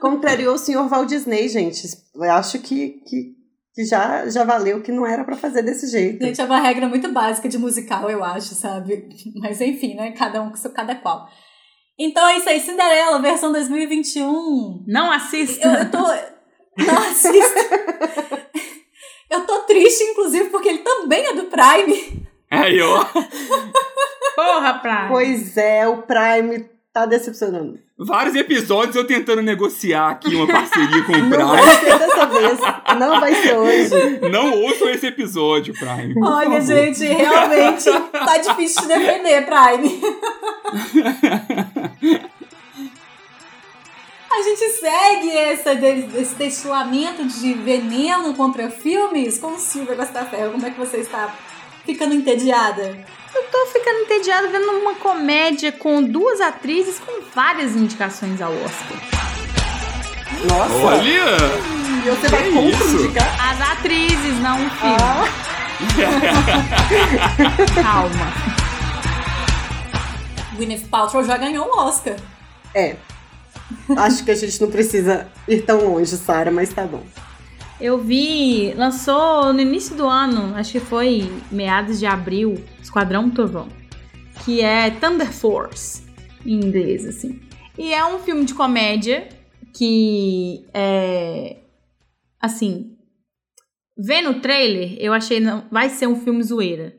[0.00, 1.86] Contrariou o senhor Walt Disney, gente.
[2.14, 3.34] Eu acho que, que,
[3.74, 6.24] que já, já valeu que não era pra fazer desse jeito.
[6.24, 9.08] Gente, é uma regra muito básica de musical, eu acho, sabe?
[9.40, 10.12] Mas enfim, né?
[10.12, 11.28] Cada um com seu cada qual.
[11.98, 14.84] Então é isso aí, Cinderela, versão 2021.
[14.86, 15.66] Não assista.
[15.66, 15.98] Eu, eu tô.
[15.98, 17.60] Não assista.
[19.30, 22.26] Eu tô triste, inclusive, porque ele também é do Prime.
[22.50, 23.04] Aí, ó.
[24.34, 25.06] Porra, pra.
[25.08, 27.78] Pois é, o Prime tá decepcionando.
[27.96, 31.78] Vários episódios eu tentando negociar aqui uma parceria com o Não vai Prime.
[31.78, 32.58] ser dessa vez.
[32.98, 34.30] Não vai ser hoje.
[34.30, 36.14] Não ouçam esse episódio, Prime.
[36.22, 36.62] Olha, favor.
[36.62, 40.00] gente, realmente tá difícil de defender, Prime.
[44.32, 50.52] A gente segue essa, esse destilamento de veneno contra filmes com Silvia Gostaferro.
[50.52, 51.34] Como é que você está
[51.92, 52.98] ficando entediada?
[53.34, 58.96] Eu tô ficando entediada vendo uma comédia com duas atrizes com várias indicações ao Oscar.
[60.48, 60.74] Nossa.
[60.74, 61.24] Olha!
[62.04, 62.96] E você vai que contra isso?
[63.04, 63.50] indicar?
[63.50, 64.96] As atrizes, não o filme.
[65.00, 65.24] Ah,
[67.82, 68.32] Calma.
[70.56, 72.16] Gwyneth Paltrow já ganhou um Oscar.
[72.74, 72.96] é.
[73.96, 77.04] Acho que a gente não precisa ir tão longe, Sara, mas tá bom.
[77.80, 83.68] Eu vi, lançou no início do ano, acho que foi meados de abril, Esquadrão Trovão,
[84.44, 86.02] que é Thunder Force,
[86.44, 87.40] em inglês, assim.
[87.78, 89.28] E é um filme de comédia
[89.74, 91.56] que é.
[92.38, 92.96] Assim.
[93.96, 96.94] Vendo o trailer, eu achei não vai ser um filme zoeira.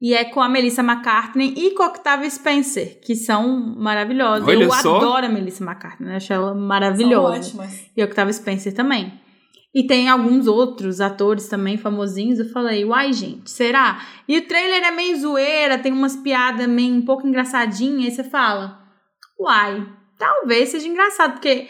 [0.00, 4.46] E é com a Melissa McCartney e com a Octavia Spencer, que são maravilhosas.
[4.48, 4.96] Olha eu só.
[4.96, 7.38] adoro a Melissa McCartney, eu acho ela São maravilhosa.
[7.38, 7.86] ótimas.
[7.94, 9.23] E Octavia Spencer também.
[9.74, 12.38] E tem alguns outros atores também famosinhos.
[12.38, 14.00] Eu falei, uai, gente, será?
[14.28, 18.04] E o trailer é meio zoeira, tem umas piadas meio um pouco engraçadinhas.
[18.04, 18.80] Aí você fala,
[19.38, 19.84] uai,
[20.16, 21.68] talvez seja engraçado, porque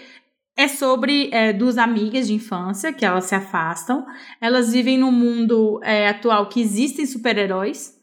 [0.56, 4.04] é sobre é, duas amigas de infância que elas se afastam.
[4.38, 7.94] Elas vivem num mundo é, atual que existem super-heróis.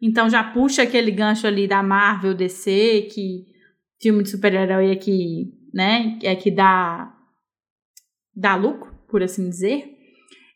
[0.00, 3.46] Então já puxa aquele gancho ali da Marvel, DC, que
[4.00, 7.12] filme de super-herói é que, né, é que dá
[8.34, 9.94] dá lucro, por assim dizer.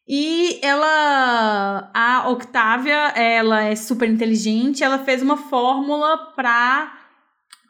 [0.07, 6.99] E ela, a Octavia, ela é super inteligente, ela fez uma fórmula pra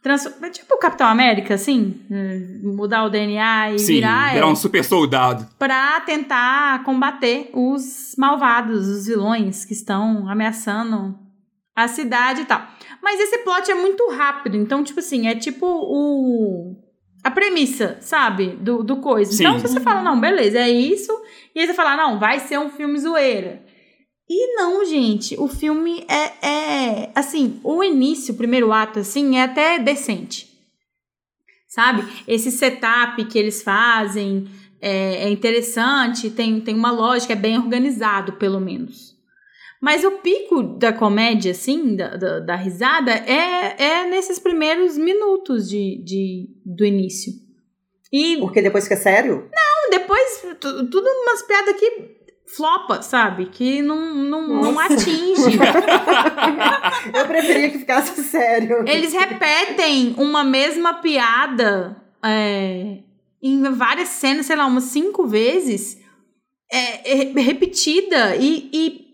[0.03, 4.51] transformar, tipo o Capitão América, assim, hum, mudar o DNA e Sim, virar, virar é,
[4.51, 5.47] um super soldado.
[5.59, 11.17] pra tentar combater os malvados, os vilões que estão ameaçando
[11.77, 12.67] a cidade e tal.
[13.03, 16.77] Mas esse plot é muito rápido, então, tipo assim, é tipo o.
[17.25, 18.49] A premissa, sabe?
[18.49, 19.33] Do, do coisa.
[19.33, 19.45] Sim.
[19.45, 21.13] Então, se você fala, não, beleza, é isso.
[21.55, 23.63] E aí você fala, não, vai ser um filme zoeira.
[24.29, 27.11] E não, gente, o filme é, é.
[27.15, 30.51] Assim, o início, o primeiro ato, assim, é até decente.
[31.69, 32.05] Sabe?
[32.27, 34.49] Esse setup que eles fazem
[34.81, 39.12] é, é interessante, tem, tem uma lógica, é bem organizado, pelo menos.
[39.83, 45.69] Mas o pico da comédia, assim, da, da, da risada, é, é nesses primeiros minutos
[45.69, 47.33] de, de, do início.
[48.13, 49.51] E Porque depois fica sério?
[49.91, 52.17] depois, tu- tudo umas piadas que
[52.55, 53.47] flopa, sabe?
[53.47, 55.59] Que não, não, não atinge.
[57.15, 58.85] Eu preferia que ficasse sério.
[58.87, 62.99] Eles repetem uma mesma piada é,
[63.43, 65.99] em várias cenas, sei lá, umas cinco vezes,
[66.71, 69.12] é, é, repetida e, e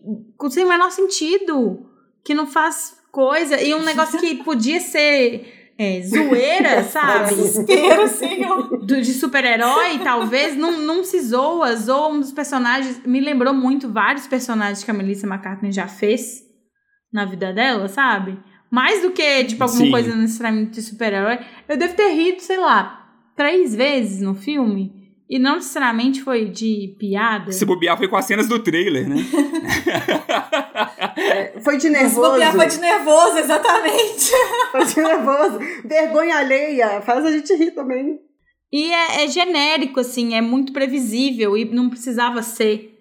[0.51, 1.87] sem o menor sentido,
[2.25, 7.35] que não faz coisa, e um negócio que podia ser é, zoeira, sabe?
[7.35, 8.79] Desespero, senhor.
[8.85, 13.01] do- de super-herói, talvez, não, não se zoa, zoa um dos personagens.
[13.07, 16.43] Me lembrou muito vários personagens que a Melissa McCartney já fez
[17.13, 18.39] na vida dela, sabe?
[18.71, 19.91] Mais do que, tipo, alguma Sim.
[19.91, 21.39] coisa necessariamente de super-herói.
[21.67, 24.98] Eu devo ter rido, sei lá, três vezes no filme.
[25.31, 27.53] E não necessariamente foi de piada.
[27.53, 29.17] Se bobear foi com as cenas do trailer, né?
[31.17, 32.31] É, Foi de Se nervoso.
[32.31, 34.31] bobear foi de nervoso, exatamente.
[34.73, 35.59] Foi de nervoso.
[35.85, 37.01] Vergonha alheia.
[37.03, 38.19] Faz a gente rir também.
[38.73, 42.95] E é, é genérico, assim, é muito previsível e não precisava ser,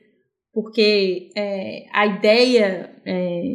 [0.54, 3.54] porque é, a ideia é,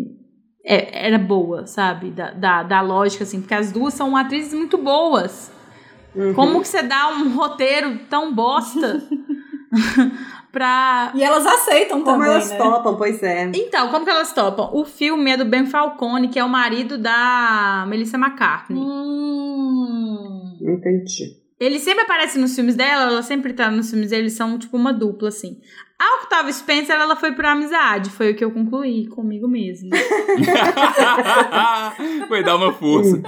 [0.64, 2.10] é- era boa, sabe?
[2.10, 5.50] Da, da, da lógica, assim, porque as duas são atrizes muito boas.
[6.14, 6.34] Uhum.
[6.34, 9.02] Como que você dá um roteiro tão bosta
[10.52, 11.12] pra.
[11.14, 12.56] E elas aceitam Como também, elas né?
[12.58, 13.50] topam, pois é.
[13.54, 14.70] Então, como que elas topam?
[14.72, 18.80] O filme é do Ben Falcone, que é o marido da Melissa McCartney.
[18.82, 20.58] Hum.
[20.60, 21.40] Entendi.
[21.58, 24.76] Ele sempre aparece nos filmes dela, ela sempre tá nos filmes dele, eles são tipo
[24.76, 25.60] uma dupla, assim.
[26.02, 29.90] A Octavia Spencer, ela foi por amizade, foi o que eu concluí comigo mesma.
[32.26, 33.22] Foi dar uma força.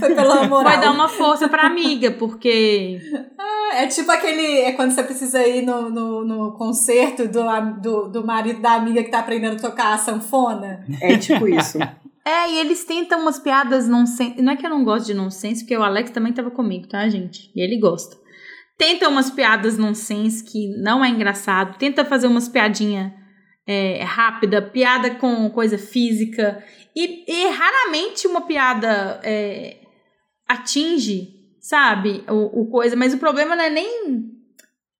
[0.00, 0.64] Foi pela moral.
[0.64, 2.98] Vai dar uma força pra amiga, porque.
[3.74, 4.62] É tipo aquele.
[4.62, 7.44] É quando você precisa ir no, no, no concerto do,
[7.80, 10.84] do, do marido da amiga que tá aprendendo a tocar a sanfona.
[11.00, 11.78] É tipo isso.
[12.28, 14.42] É, e eles tentam umas piadas nonsense.
[14.42, 17.08] Não é que eu não gosto de nonsense, porque o Alex também tava comigo, tá,
[17.08, 17.52] gente?
[17.54, 18.16] E ele gosta.
[18.78, 21.78] Tenta umas piadas nonsense que não é engraçado.
[21.78, 23.14] Tenta fazer umas piadinha
[23.66, 26.62] é, rápida, piada com coisa física.
[26.94, 29.78] E, e raramente uma piada é,
[30.46, 31.28] atinge,
[31.60, 32.22] sabe?
[32.28, 32.94] O, o coisa.
[32.96, 34.34] Mas o problema não é nem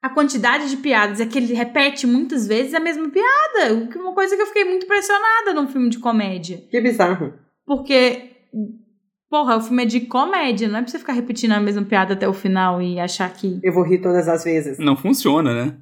[0.03, 3.87] a quantidade de piadas, é que ele repete muitas vezes a mesma piada.
[3.91, 6.63] que- Uma coisa que eu fiquei muito impressionada num filme de comédia.
[6.71, 7.35] Que bizarro.
[7.67, 8.36] Porque,
[9.31, 12.15] porra, o filme é de comédia, não é pra você ficar repetindo a mesma piada
[12.15, 13.61] até o final e achar que.
[13.63, 14.79] Eu vou rir todas as vezes.
[14.79, 15.75] Não funciona, né?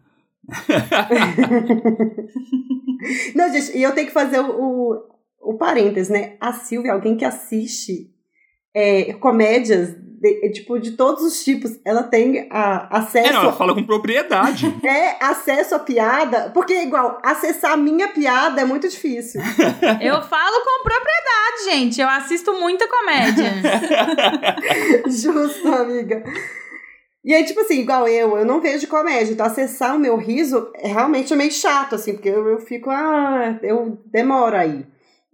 [3.35, 5.03] Não, gente, e eu tenho que fazer o, o,
[5.41, 6.37] o parênteses, né?
[6.41, 8.11] A Silvia, é alguém que assiste
[8.75, 13.53] é, comédias, de- tipo, de todos os tipos, ela tem a, acesso É, não, ela
[13.53, 14.75] fala com propriedade.
[14.85, 19.41] É, acesso à piada, porque é igual, acessar a minha piada é muito difícil.
[20.01, 22.01] Eu falo com propriedade, gente.
[22.01, 23.53] Eu assisto muita comédia.
[25.09, 26.23] Justo, amiga.
[27.25, 30.71] E aí, tipo assim, igual eu, eu não vejo comédia, então acessar o meu riso
[30.75, 34.85] é realmente meio chato, assim, porque eu, eu fico, ah, eu demoro aí.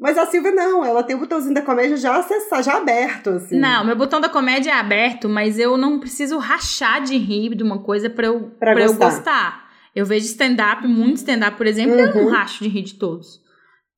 [0.01, 3.59] Mas a Silvia não, ela tem o botãozinho da comédia já acessar, já aberto, assim.
[3.59, 7.63] Não, meu botão da comédia é aberto, mas eu não preciso rachar de rir de
[7.63, 9.05] uma coisa pra eu, Pra pra eu gostar.
[9.11, 9.71] gostar.
[9.95, 12.31] Eu vejo stand-up, muito stand-up, por exemplo, e eu não Uhum.
[12.31, 13.41] racho de rir de todos.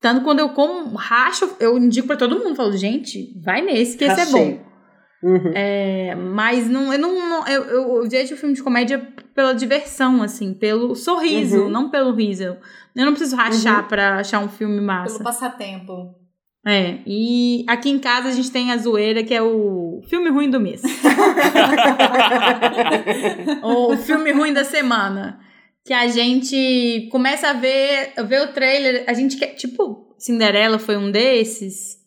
[0.01, 4.03] Tanto quando eu como racho, eu indico pra todo mundo, falo, gente, vai nesse, que
[4.03, 4.51] esse é Rachei.
[4.55, 4.72] bom.
[5.23, 5.51] Uhum.
[5.55, 8.99] É, mas não, eu não, não- eu, eu vejo o filme de comédia
[9.33, 11.69] pela diversão, assim, pelo sorriso, Uhum.
[11.69, 12.43] não pelo riso.
[12.43, 12.57] Eu
[13.05, 15.23] não preciso rachar pra achar um filme Pelo massa.
[15.23, 16.13] passatempo.
[16.65, 20.49] É, e aqui em casa a gente tem a zoeira, que é o filme ruim
[20.49, 20.81] do mês.
[23.61, 25.39] Ou o filme ruim da semana.
[25.85, 30.79] Que a gente começa a ver, a ver o trailer, a gente quer, tipo, Cinderela
[30.79, 31.97] foi um desses.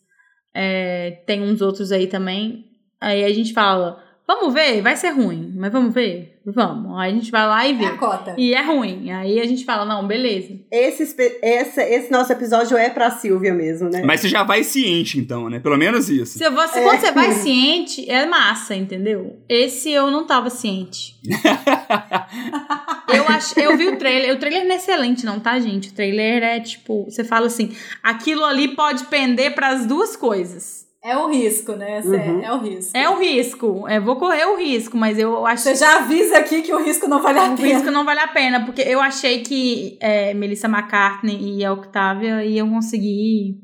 [0.55, 2.65] É, tem uns outros aí também.
[2.99, 6.33] Aí a gente fala, vamos ver, vai ser ruim, mas vamos ver?
[6.49, 6.97] Vamos.
[6.97, 7.85] Aí a gente vai lá e É vê.
[7.85, 8.33] a cota.
[8.37, 9.11] E é ruim.
[9.11, 10.57] Aí a gente fala, não, beleza.
[10.71, 11.03] Esse,
[11.43, 14.01] esse, esse nosso episódio é pra Silvia mesmo, né?
[14.05, 15.59] Mas você já vai ciente, então, né?
[15.59, 16.37] Pelo menos isso.
[16.37, 19.37] Se você, Quando você vai ciente, é massa, entendeu?
[19.49, 21.19] Esse eu não tava ciente.
[23.13, 24.33] eu, ach, eu vi o trailer.
[24.33, 25.89] O trailer não é excelente, não, tá, gente?
[25.89, 27.05] O trailer é tipo.
[27.05, 30.86] Você fala assim: aquilo ali pode pender pras duas coisas.
[31.03, 32.01] É o risco, né?
[32.01, 32.41] Cê- Uhum.
[32.43, 32.97] É o risco.
[32.97, 33.87] É o risco.
[33.87, 37.07] É, vou correr o risco, mas eu acho Você já avisa aqui que o risco
[37.07, 37.67] não vale a o pena.
[37.67, 42.43] risco não vale a pena, porque eu achei que é, Melissa McCartney e a Octavia
[42.43, 43.55] iam conseguir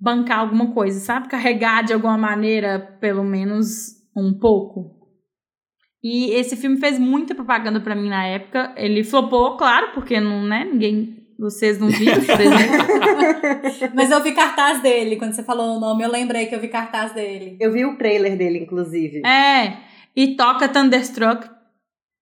[0.00, 1.28] bancar alguma coisa, sabe?
[1.28, 4.98] Carregar de alguma maneira, pelo menos um pouco.
[6.02, 8.72] E esse filme fez muita propaganda pra mim na época.
[8.76, 10.64] Ele flopou, claro, porque não, né?
[10.64, 11.18] Ninguém.
[11.40, 13.90] Vocês não viram, por exemplo.
[13.96, 15.16] Mas eu vi cartaz dele.
[15.16, 17.56] Quando você falou o nome, eu lembrei que eu vi cartaz dele.
[17.58, 19.22] Eu vi o trailer dele, inclusive.
[19.26, 19.78] É.
[20.14, 21.48] E toca Thunderstruck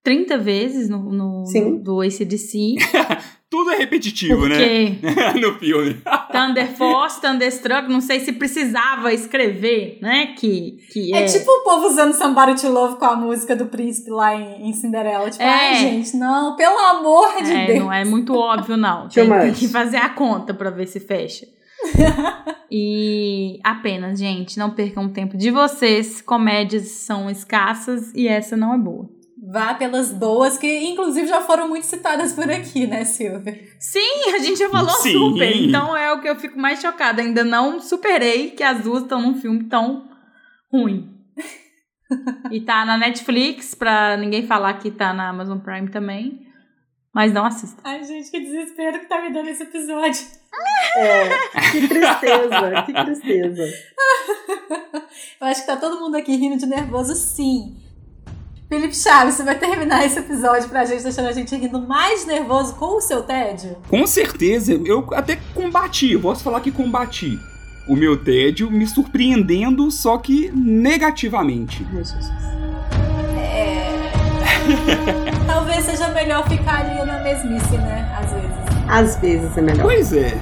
[0.03, 1.77] 30 vezes no, no Sim.
[1.79, 2.75] do ACDC.
[3.49, 4.57] Tudo é repetitivo, né?
[5.41, 5.99] No filme.
[6.31, 10.35] Thunder Force, Thunderstruck, não sei se precisava escrever, né?
[10.37, 11.23] Que, que É.
[11.23, 11.25] é.
[11.25, 14.73] tipo o povo usando Somebody to Love com a música do príncipe lá em, em
[14.73, 15.29] Cinderela.
[15.31, 15.47] Tipo, É.
[15.49, 17.79] ai, gente, não, pelo amor de É, Deus.
[17.79, 19.07] não é muito óbvio, não.
[19.09, 21.47] Tem, tem que fazer a conta pra ver se fecha.
[22.71, 26.21] e apenas, gente, não percam tempo de vocês.
[26.21, 29.09] Comédias são escassas e essa não é boa.
[29.41, 33.57] Vá pelas boas, que inclusive já foram muito citadas por aqui, né, Silvia?
[33.79, 35.13] Sim, a gente já falou Sim.
[35.13, 35.55] super.
[35.55, 37.21] Então é o que eu fico mais chocada.
[37.21, 40.09] Ainda não superei que as duas estão num filme tão
[40.71, 41.09] ruim.
[42.51, 46.47] e tá na Netflix, pra ninguém falar que tá na Amazon Prime também.
[47.13, 47.81] Mas não assista.
[47.83, 50.21] Ai, gente, que desespero que tá me dando esse episódio.
[50.95, 51.29] É,
[51.71, 53.63] que tristeza, que tristeza.
[55.41, 57.77] Eu acho que tá todo mundo aqui rindo de nervoso, sim.
[58.69, 62.75] Felipe Chaves, você vai terminar esse episódio pra gente, deixando a gente rindo mais nervoso
[62.75, 63.75] com o seu tédio?
[63.89, 67.39] Com certeza, eu até combati, eu posso falar que combati
[67.87, 71.83] o meu tédio, me surpreendendo, só que negativamente.
[73.35, 74.11] É.
[75.47, 78.15] Talvez seja melhor ficar ali na mesmice, né?
[78.21, 78.49] Às vezes.
[78.87, 79.81] Às vezes é melhor.
[79.83, 80.39] Pois é.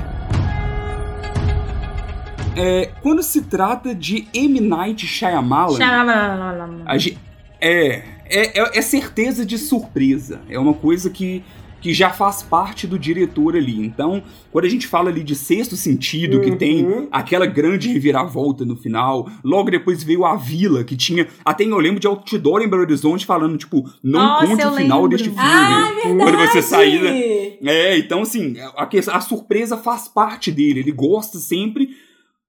[2.57, 4.59] É, quando se trata de M.
[4.59, 6.69] Night Shyamalan, Xalalalala.
[6.85, 7.17] a gen-
[7.61, 10.41] é, é, é, é certeza de surpresa.
[10.49, 11.43] É uma coisa que,
[11.81, 13.79] que já faz parte do diretor ali.
[13.85, 16.57] Então, quando a gente fala ali de sexto sentido, que Uhum.
[16.57, 21.27] tem aquela grande reviravolta no final, logo depois veio a vila, que tinha.
[21.45, 25.01] Até eu lembro de outdoor em Belo Horizonte falando, tipo, não Nossa, conte o final
[25.03, 25.09] lembro.
[25.17, 25.43] deste filme.
[25.43, 26.17] Ah, é verdade!
[26.23, 27.47] Quando você sair, né?
[27.63, 31.89] É, então assim, a, que- a surpresa faz parte dele, ele gosta sempre.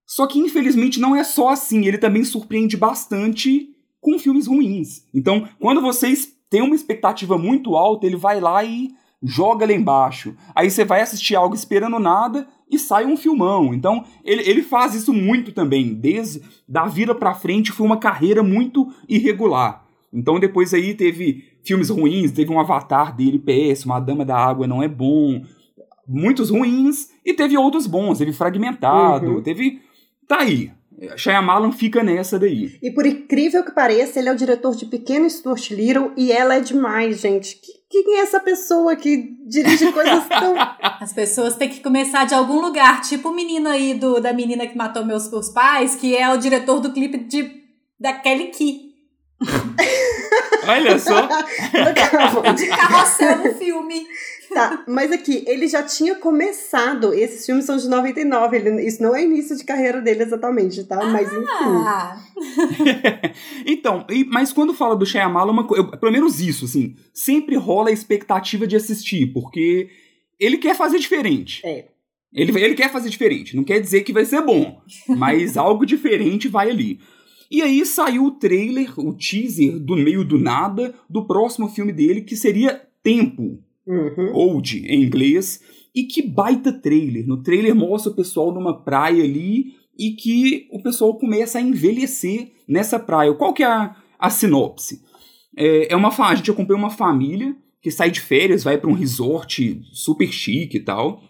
[0.05, 3.69] Só que infelizmente não é só assim, ele também surpreende bastante
[4.01, 5.05] com filmes ruins.
[5.13, 8.89] Então, quando vocês têm uma expectativa muito alta, ele vai lá e
[9.21, 10.35] joga lá embaixo.
[10.55, 13.73] Aí você vai assistir algo esperando nada e sai um filmão.
[13.73, 15.93] Então, ele, ele faz isso muito também.
[15.93, 19.85] Desde da vida pra frente foi uma carreira muito irregular.
[20.11, 24.65] Então, depois aí teve filmes ruins, teve um Avatar dele péssimo, A Dama da Água
[24.65, 25.43] não é bom,
[26.07, 29.41] muitos ruins, e teve outros bons, teve Fragmentado, Uhum.
[29.43, 29.81] teve...
[30.27, 30.71] Tá aí.
[31.17, 32.77] Shyamalan fica nessa daí.
[32.81, 36.55] E por incrível que pareça, ele é o diretor de Pequeno Stuart Little e ela
[36.55, 37.55] é demais, gente.
[37.55, 40.55] Que- Quem é essa pessoa que dirige coisas tão.
[40.99, 44.67] As pessoas têm que começar de algum lugar, tipo o menino aí do, da menina
[44.67, 47.49] que matou meus, meus pais, que é o diretor do clipe de,
[47.99, 48.89] da Kelly Key.
[50.67, 51.27] Olha só.
[52.55, 54.05] De carrossel no filme.
[54.53, 57.13] Tá, mas aqui, ele já tinha começado.
[57.13, 58.57] Esses filmes são de 99.
[58.57, 60.97] Ele, isso não é início de carreira dele exatamente, tá?
[61.05, 61.45] Mas enfim.
[61.45, 62.17] Ah,
[63.65, 67.89] então, e- mas quando fala do Shyamalan, uma, eu- pelo menos isso, assim, sempre rola
[67.89, 69.89] a expectativa de assistir, porque
[70.39, 71.61] ele quer fazer diferente.
[71.65, 71.85] É.
[72.33, 76.47] Ele, ele quer fazer diferente, não quer dizer que vai ser bom, mas algo diferente
[76.47, 76.99] vai ali.
[77.49, 82.21] E aí saiu o trailer, o teaser do meio do nada do próximo filme dele,
[82.21, 84.31] que seria Tempo, Uhum.
[84.33, 85.59] Old em inglês.
[85.95, 87.27] E que baita trailer.
[87.27, 92.51] No trailer mostra o pessoal numa praia ali e que o pessoal começa a envelhecer
[92.67, 93.33] nessa praia.
[93.33, 95.01] Qual que é a, a sinopse?
[95.57, 98.93] É, é uma a gente acompanha uma família que sai de férias, vai para um
[98.93, 101.23] resort super chique e tal.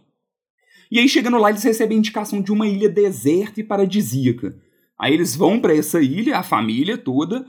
[0.91, 4.55] E aí chegando lá eles recebem a indicação de uma ilha deserta e paradisíaca.
[4.99, 7.45] Aí eles vão para essa ilha, a família toda.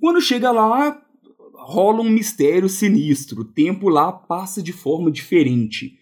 [0.00, 1.02] Quando chega lá,
[1.64, 3.42] rola um mistério sinistro.
[3.42, 5.98] O tempo lá passa de forma diferente.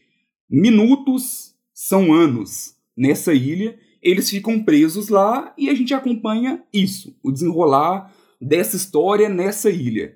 [0.48, 3.78] Minutos são anos nessa ilha.
[4.02, 10.14] Eles ficam presos lá e a gente acompanha isso, o desenrolar dessa história nessa ilha.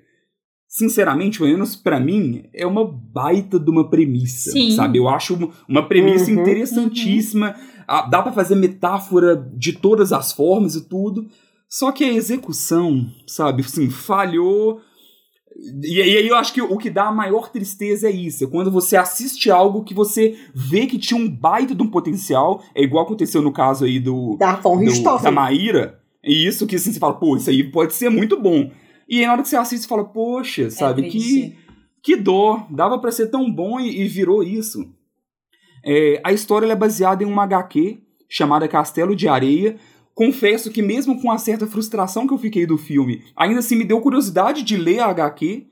[0.67, 4.71] Sinceramente, pelo menos pra mim, é uma baita de uma premissa, Sim.
[4.71, 4.97] sabe?
[4.97, 6.41] Eu acho uma, premissa Uhum.
[6.41, 7.55] interessantíssima.
[7.87, 11.27] Ah, Dá pra fazer metáfora de todas as formas e tudo.
[11.69, 14.81] Só que a execução, sabe, assim, falhou.
[15.83, 18.43] E, e aí eu acho que o que dá a maior tristeza é isso.
[18.43, 22.61] É quando você assiste algo que você vê que tinha um baita de um potencial.
[22.75, 25.23] É igual aconteceu no caso aí do, Da Von Richthofen.
[25.23, 25.99] da Maíra.
[26.23, 28.71] E isso que assim, você fala, pô, isso aí pode ser muito bom.
[29.07, 31.55] E aí na hora que você assiste, você fala, poxa, sabe, é que,
[32.03, 32.67] que dó.
[32.69, 34.85] Dava pra ser tão bom e, e virou isso.
[35.85, 39.77] É, a história é baseada em uma HQ chamada Castelo de Areia.
[40.15, 43.83] Confesso que mesmo com a certa frustração que eu fiquei do filme, ainda assim me
[43.83, 45.67] deu curiosidade de ler a HQ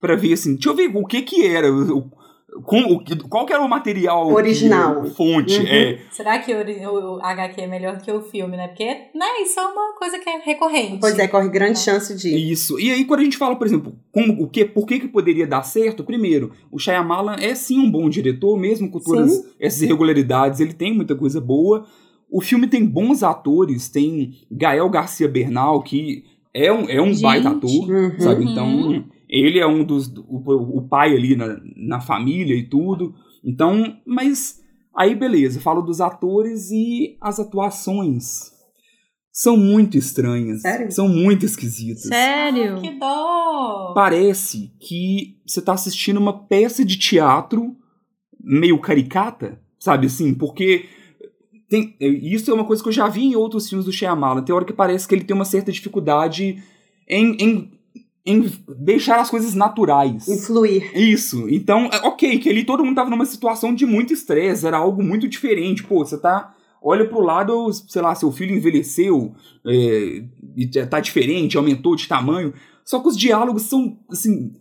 [0.00, 2.08] pra ver assim, deixa eu ver o que que era, o,
[2.64, 5.04] com, o, que- qual que era o material que- Original.
[5.06, 5.66] fonte, Uhum.
[5.66, 5.98] é.
[6.12, 8.68] Será que o, o HQ é melhor que o filme, né?
[8.68, 10.98] Porque, né, isso é uma coisa que é recorrente.
[11.00, 12.28] Pois é, corre grande chance de.
[12.52, 12.78] Isso.
[12.78, 15.46] E aí, quando a gente fala, por exemplo, como, o que, por que, que poderia
[15.46, 20.60] dar certo, primeiro, o Shyamalan é sim um bom diretor, mesmo com todas essas irregularidades,
[20.60, 21.84] ele tem muita coisa boa.
[22.30, 26.24] O filme tem bons atores, tem Gael Garcia Bernal, que
[26.54, 27.22] é um, é um Gente.
[27.22, 28.20] baita ator, Uhum.
[28.20, 28.44] sabe?
[28.44, 28.50] Uhum.
[28.52, 30.08] Então, ele é um dos.
[30.28, 33.14] O, o pai ali na, na família e tudo.
[33.44, 34.60] Então, mas.
[34.96, 38.50] Aí, beleza, falo dos atores e as atuações.
[39.30, 40.62] São muito estranhas.
[40.62, 40.90] Sério?
[40.90, 42.02] São muito esquisitas.
[42.08, 42.80] Sério?
[42.80, 43.92] Que dó!
[43.94, 47.76] Parece que você tá assistindo uma peça de teatro
[48.42, 50.34] meio caricata, sabe assim?
[50.34, 50.86] Porque
[51.68, 54.42] tem, isso é uma coisa que eu já vi em outros filmes do Shyamalan.
[54.42, 56.62] Tem hora que parece que ele tem uma certa dificuldade
[57.06, 57.70] em, em,
[58.24, 60.26] em deixar as coisas naturais.
[60.28, 60.96] Influir.
[60.96, 61.46] Isso.
[61.48, 65.02] Então, é, ok, que ali todo mundo tava numa situação de muito estresse, era algo
[65.02, 65.84] muito diferente.
[65.84, 66.54] Pô, você tá.
[66.80, 69.34] Olha pro lado, sei lá, seu filho envelheceu,
[69.66, 70.22] é,
[70.56, 72.54] e tá diferente, aumentou de tamanho.
[72.84, 74.54] Só que os diálogos são, assim,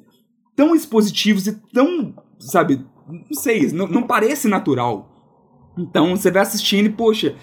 [0.55, 5.16] tão expositivos e tão, sabe, não sei, não, não parece natural.
[5.77, 7.35] Então você vai assistindo e, poxa,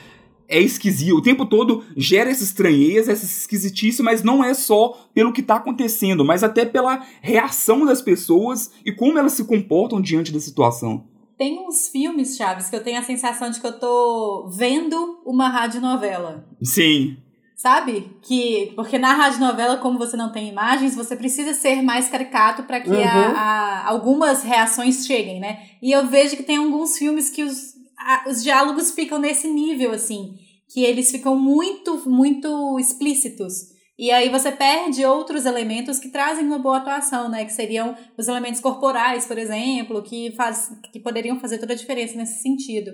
[0.48, 1.16] é esquisito.
[1.16, 5.56] O tempo todo gera essa estranheza, essa esquisitice, mas não é só pelo que tá
[5.56, 11.04] acontecendo, mas até pela reação das pessoas e como elas se comportam diante da situação.
[11.36, 15.48] Tem uns filmes, Chaves, que eu tenho a sensação de que eu tô vendo uma
[15.48, 16.46] radionovela.
[16.62, 17.16] Sim.
[17.56, 18.10] Sabe?
[18.22, 22.80] Que porque na radionovela, como você não tem imagens, você precisa ser mais caricato para
[22.80, 23.02] que Uhum.
[23.02, 23.32] a-
[23.84, 25.60] a- algumas reações cheguem, né?
[25.82, 29.92] E eu vejo que tem alguns filmes que os, a- os diálogos ficam nesse nível,
[29.92, 30.34] assim,
[30.72, 33.72] que eles ficam muito, muito explícitos.
[33.98, 37.44] E aí você perde outros elementos que trazem uma boa atuação, né?
[37.44, 42.16] Que seriam os elementos corporais, por exemplo, que, faz, que poderiam fazer toda a diferença
[42.16, 42.90] nesse sentido.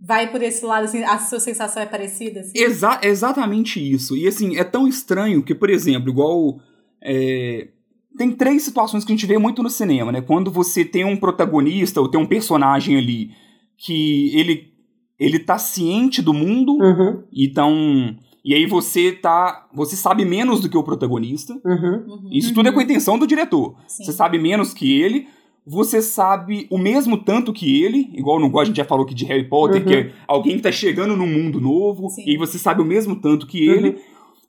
[0.00, 2.40] Vai por esse lado, assim, a sua sensação é parecida?
[2.40, 2.52] Assim?
[2.56, 4.16] Exa exatamente isso.
[4.16, 6.60] E assim, é tão estranho que, por exemplo, igual.
[7.02, 7.68] é,
[8.16, 10.20] Tem três situações que a gente vê muito no cinema, né?
[10.22, 13.30] Quando você tem um protagonista ou tem um personagem ali
[13.78, 14.72] que ele,
[15.18, 18.16] ele tá ciente do mundo, Uhum, então.
[18.44, 19.68] E aí você tá.
[19.74, 21.52] Você sabe menos do que o protagonista.
[21.64, 22.04] uhum.
[22.08, 22.28] Uhum.
[22.32, 23.74] Isso tudo é com a intenção do diretor.
[23.86, 24.04] Sim.
[24.04, 25.26] Você sabe menos que ele,
[25.66, 29.24] você sabe o mesmo tanto que ele, igual no a gente já falou aqui de
[29.26, 29.86] Harry Potter, Uhum.
[29.86, 32.24] que é alguém que tá chegando num mundo novo, Sim.
[32.26, 33.74] e você sabe o mesmo tanto que Uhum.
[33.74, 33.98] ele.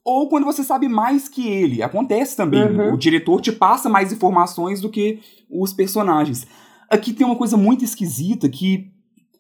[0.06, 1.84] Ou quando você sabe mais que ele.
[1.84, 2.64] Acontece também.
[2.64, 2.94] Uhum.
[2.94, 5.20] O diretor te passa mais informações do que
[5.52, 6.48] os personagens.
[6.90, 8.88] Aqui tem uma coisa muito esquisita que.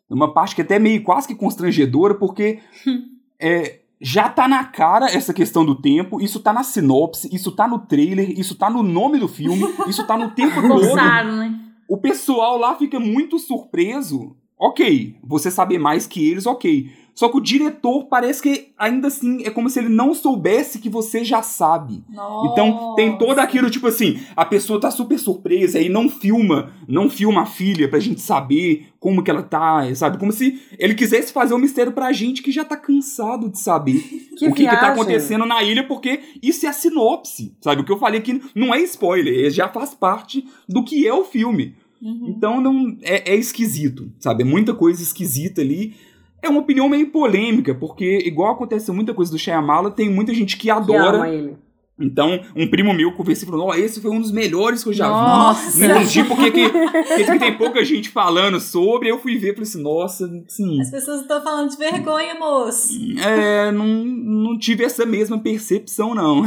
[0.10, 2.60] Uma parte que é até meio quase que constrangedora, porque
[3.39, 7.68] é, já tá na cara essa questão do tempo, isso tá na sinopse, isso tá
[7.68, 10.86] no trailer, isso tá no nome do filme, isso tá no tempo todo.
[10.86, 11.60] Forçaram, né?
[11.88, 14.36] O pessoal lá fica muito surpreso.
[14.57, 16.91] Ok, você saber mais que eles, ok.
[17.14, 20.89] Só que o diretor parece que ainda assim é como se ele não soubesse que
[20.89, 22.03] você já sabe.
[22.45, 27.10] Então tem todo aquilo, tipo assim, a pessoa tá super surpresa e não filma, não
[27.10, 30.18] filma a filha pra gente saber como que ela tá, sabe?
[30.18, 33.99] Como se ele quisesse fazer um mistério pra gente que já tá cansado de saber
[34.38, 37.82] Que o que, que tá acontecendo na ilha, porque isso é a sinopse, sabe?
[37.82, 41.26] O que eu falei aqui não é spoiler, já faz parte do que é o
[41.26, 41.76] filme.
[42.01, 42.34] Uhum.
[42.36, 44.43] Então não é, é esquisito, sabe?
[44.43, 45.95] É muita coisa esquisita ali.
[46.42, 50.56] É uma opinião meio polêmica, porque igual acontece muita coisa do Shyamala, tem muita gente
[50.58, 51.18] que Que adora.
[51.18, 51.58] ama ele.
[52.02, 54.94] Então, um primo meu conversou e falou: Ó, esse foi um dos melhores que eu
[54.94, 55.78] já Nossa.
[55.78, 55.86] vi.
[55.86, 59.10] Não entendi porque que, que tem pouca gente falando sobre.
[59.12, 60.80] Eu fui ver e falei assim, nossa, sim.
[60.80, 62.94] As pessoas estão falando de vergonha, moço.
[63.22, 66.44] É, não, não tive essa mesma percepção, não.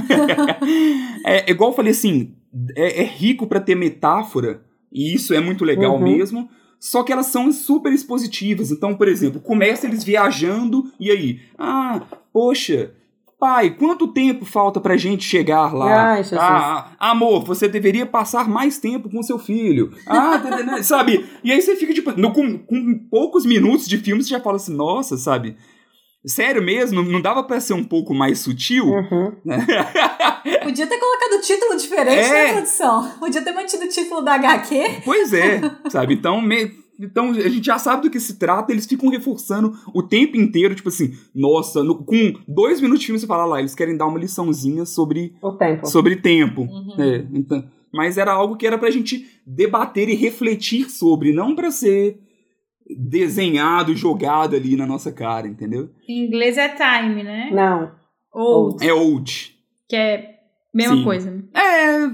[1.27, 2.35] é, igual eu falei assim,
[2.75, 6.03] é, é rico pra ter metáfora, e isso é muito legal Uhum.
[6.03, 6.49] mesmo.
[6.85, 8.73] Só que elas são super expositivas.
[8.73, 11.41] Então, por exemplo, começa eles viajando, e aí?
[11.57, 12.03] Ah,
[12.33, 12.91] poxa,
[13.39, 16.15] pai, quanto tempo falta pra gente chegar lá?
[16.15, 16.41] Ai, Jesus.
[16.41, 19.93] ah, amor, você deveria passar mais tempo com seu filho.
[20.05, 20.83] Ah, entendendo?
[20.83, 21.25] sabe?
[21.45, 24.57] E aí você fica, tipo, no- com, com poucos minutos de filme, você já fala
[24.57, 25.57] assim, nossa, sabe?
[26.25, 27.03] Sério mesmo?
[27.03, 28.87] Não- dava pra ser um pouco mais sutil?
[28.87, 29.33] Uhum.
[30.63, 32.47] Podia ter colocado título diferente É.
[32.49, 33.11] na produção.
[33.19, 35.03] Podia ter mantido o título da HQ.
[35.05, 35.61] Pois é,
[35.91, 36.15] sabe?
[36.15, 36.71] Então, me-
[37.01, 40.75] então a gente já sabe do que se trata, eles ficam reforçando o tempo inteiro,
[40.75, 44.07] tipo assim, nossa, no- com dois minutos de filme você fala lá, eles querem dar
[44.07, 45.87] uma liçãozinha sobre, O tempo.
[45.89, 46.63] sobre tempo.
[46.63, 46.95] Uhum.
[46.99, 51.71] É, então, mas era algo que era pra gente debater e refletir sobre, não pra
[51.71, 52.19] ser
[52.99, 55.91] desenhado, jogado ali na nossa cara, entendeu?
[56.09, 57.51] Em inglês é time, né?
[57.53, 57.93] Não.
[58.35, 59.55] Old, É old.
[59.89, 60.37] que é
[60.75, 61.05] mesma Sim.
[61.05, 61.31] coisa.
[61.31, 61.43] né?
[61.55, 62.11] É,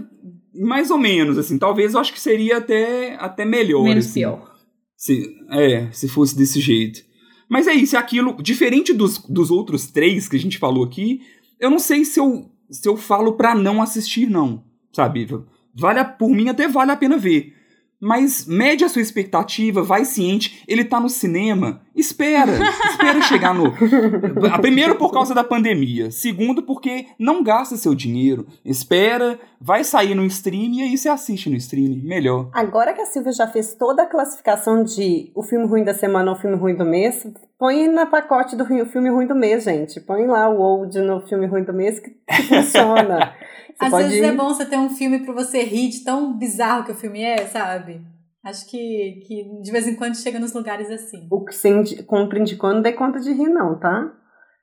[0.60, 1.58] mais ou menos, assim.
[1.58, 3.84] Talvez eu acho que seria até, até melhor.
[3.84, 4.54] Menos assim, pior.
[4.96, 7.00] Se, é, se fosse desse jeito.
[7.48, 8.36] Mas é isso, é aquilo.
[8.42, 11.20] Diferente dos, dos outros três que a gente falou aqui,
[11.60, 14.64] eu não sei se eu, se eu falo pra não assistir, não.
[14.92, 15.26] Sabe?
[15.74, 17.54] Vale a- por mim até vale a pena ver.
[18.00, 20.62] Mas mede a sua expectativa, vai ciente.
[20.68, 21.80] Ele tá no cinema.
[21.96, 22.52] Espera.
[22.90, 23.72] espera chegar no.
[24.60, 26.10] Primeiro, por causa da pandemia.
[26.10, 28.46] Segundo, porque não gasta seu dinheiro.
[28.64, 32.00] Espera, vai sair no stream e aí você assiste no stream.
[32.04, 32.50] Melhor.
[32.52, 36.30] Agora que a Silvia já fez toda a classificação de o filme ruim da semana
[36.30, 37.26] ou o filme ruim do mês,
[37.58, 40.00] põe na pacote do filme ruim do mês, gente.
[40.00, 43.34] Põe lá o old no filme ruim do mês que, que funciona.
[43.80, 46.84] Às pode vezes é bom você ter um filme pra você rir de tão bizarro
[46.84, 48.00] que o filme é, sabe?
[48.44, 51.28] Acho que, que de vez em quando chega nos lugares assim.
[51.30, 54.10] O que você indi- compra indicou não dê conta de rir, não, tá?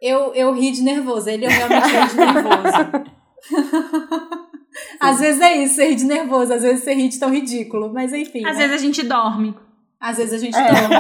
[0.01, 3.05] Eu, eu ri de nervoso, ele eu realmente ri de nervoso.
[4.99, 7.93] às vezes é isso, você ri de nervoso, às vezes você ri de tão ridículo,
[7.93, 8.45] mas enfim.
[8.45, 8.63] Às né?
[8.67, 9.55] vezes a gente dorme.
[9.99, 10.67] Às vezes a gente É.
[10.67, 10.95] dorme.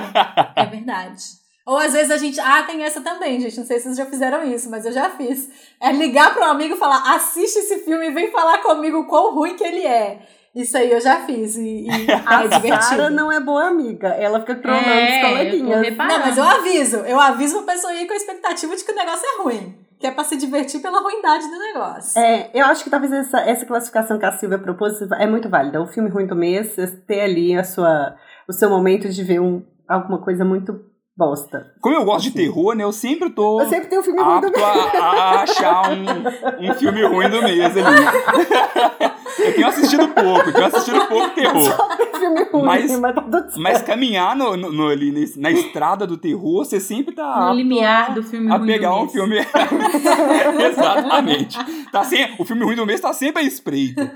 [0.55, 1.23] É verdade.
[1.65, 2.39] Ou às vezes a gente.
[2.39, 3.57] Ah, tem essa também, gente.
[3.57, 5.49] Não sei se vocês já fizeram isso, mas eu já fiz.
[5.81, 9.07] É ligar para um amigo e falar: assiste esse filme e vem falar comigo o
[9.07, 10.19] quão ruim que ele é.
[10.53, 11.57] Isso aí eu já fiz.
[11.57, 12.83] E, e é A divertido.
[12.83, 14.09] Sara não é boa amiga.
[14.09, 15.97] Ela fica trolando É, os coleguinhas.
[15.97, 16.97] Não, mas eu aviso.
[16.97, 19.75] Eu aviso pra pessoa ir com a expectativa de que o negócio é ruim.
[19.99, 22.17] Que é pra se divertir pela ruindade do negócio.
[22.19, 25.81] É, eu acho que talvez essa, essa classificação que a Silvia propôs é muito válida.
[25.81, 28.15] O filme ruim do mês, é ter ali a sua,
[28.47, 30.79] o seu momento de ver um, alguma coisa muito
[31.17, 31.71] bosta.
[31.81, 32.83] Como eu gosto de terror, né?
[32.83, 34.63] Eu sempre tô Eu sempre tenho um filme ruim do mês.
[34.63, 39.15] a, a achar um, um filme ruim do mês ali.
[39.39, 41.77] eu tenho assistido pouco, eu tenho assistido pouco terror.
[42.19, 43.59] filme ruim, Mas- mas, tá tudo certo.
[43.59, 47.53] Mas caminhar no, no- no- ali nesse- na estrada do terror, você sempre tá No
[47.53, 49.11] limiar do filme a ruim pegar do um mês.
[49.11, 49.35] filme.
[50.71, 51.57] Exatamente.
[51.91, 54.11] Tá sem, o filme ruim do mês tá sempre à espreita.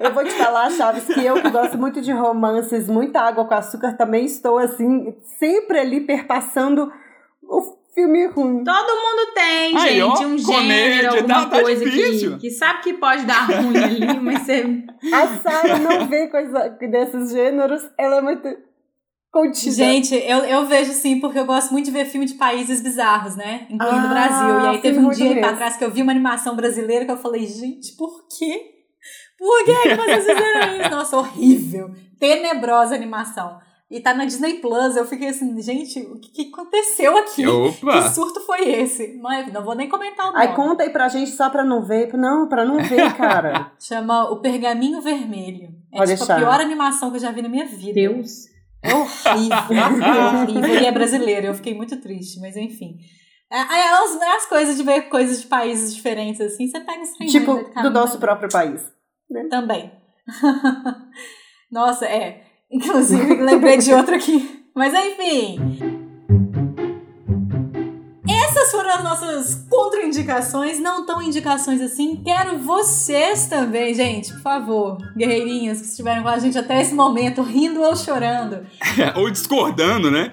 [0.00, 3.54] Eu vou te falar, Chaves, que eu que gosto muito de romances, muita água com
[3.54, 6.90] açúcar, também estou assim, sempre ali perpassando
[7.42, 8.62] o filme ruim.
[8.62, 12.82] Todo mundo tem, ó, gente, um comédia, gênero, alguma tá- tá coisa que, que sabe
[12.82, 14.84] que pode dar ruim ali, mas você.
[15.12, 18.48] A Sara não vê coisa desses gêneros, ela é muito
[19.32, 19.74] contida.
[19.74, 23.34] Gente, eu, eu vejo sim, porque eu gosto muito de ver filme de países bizarros,
[23.36, 23.66] né?
[23.68, 24.60] Incluindo Ah, o Brasil.
[24.60, 27.10] E aí teve um dia aí pra trás que eu vi uma animação brasileira que
[27.10, 28.74] eu falei, gente, por quê?
[29.38, 30.90] Por que que vocês fizeram isso?
[30.90, 31.90] Nossa, horrível.
[32.18, 33.58] Tenebrosa animação.
[33.90, 37.42] E tá na Disney Plus, eu fiquei assim, gente, o que, que aconteceu aqui?
[37.42, 38.10] Que Opa!
[38.10, 39.18] surto foi esse?
[39.22, 40.46] Mas não vou nem comentar o nome.
[40.46, 42.12] Aí conta aí pra gente só pra não ver.
[42.12, 43.72] Não, pra não ver, cara.
[43.80, 45.70] Chama O Pergaminho Vermelho.
[45.90, 46.34] É Pode tipo deixar.
[46.34, 47.94] a pior animação que eu já vi na minha vida.
[47.94, 48.46] Deus.
[48.82, 49.56] É horrível,
[50.04, 50.82] é horrível.
[50.82, 52.98] E é brasileira, eu fiquei muito triste, mas enfim.
[53.50, 57.02] É, é as, é as coisas de ver coisas de países diferentes assim, você pega
[57.16, 58.82] trem tipo, do nosso próprio país.
[59.48, 59.90] Também.
[61.72, 62.47] Nossa, é.
[62.70, 64.64] Inclusive, lembrei de outro aqui.
[64.74, 65.58] Mas enfim.
[68.30, 72.16] Essas foram as nossas contraindicações, não tão indicações assim.
[72.22, 77.42] Quero vocês também, gente, por favor, guerreirinhos que estiveram com a gente até esse momento,
[77.42, 78.66] rindo ou chorando.
[79.16, 80.30] Ou discordando, né?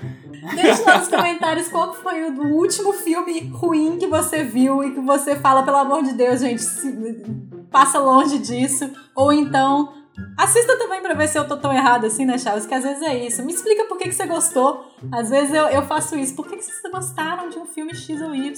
[0.53, 4.99] Deixe lá nos comentários qual foi o último filme ruim que você viu e que
[4.99, 7.23] você fala, pelo amor de Deus, gente, se-
[7.71, 8.89] passa longe disso.
[9.15, 9.91] Ou então,
[10.38, 12.66] assista também pra ver se eu tô tão errado assim, né, Charles?
[12.66, 13.43] Que às vezes é isso.
[13.43, 14.91] Me explica por que, que você gostou.
[15.12, 16.36] Às vezes eu, eu faço isso.
[16.36, 18.51] Por que, que vocês gostaram de um filme X ou Y?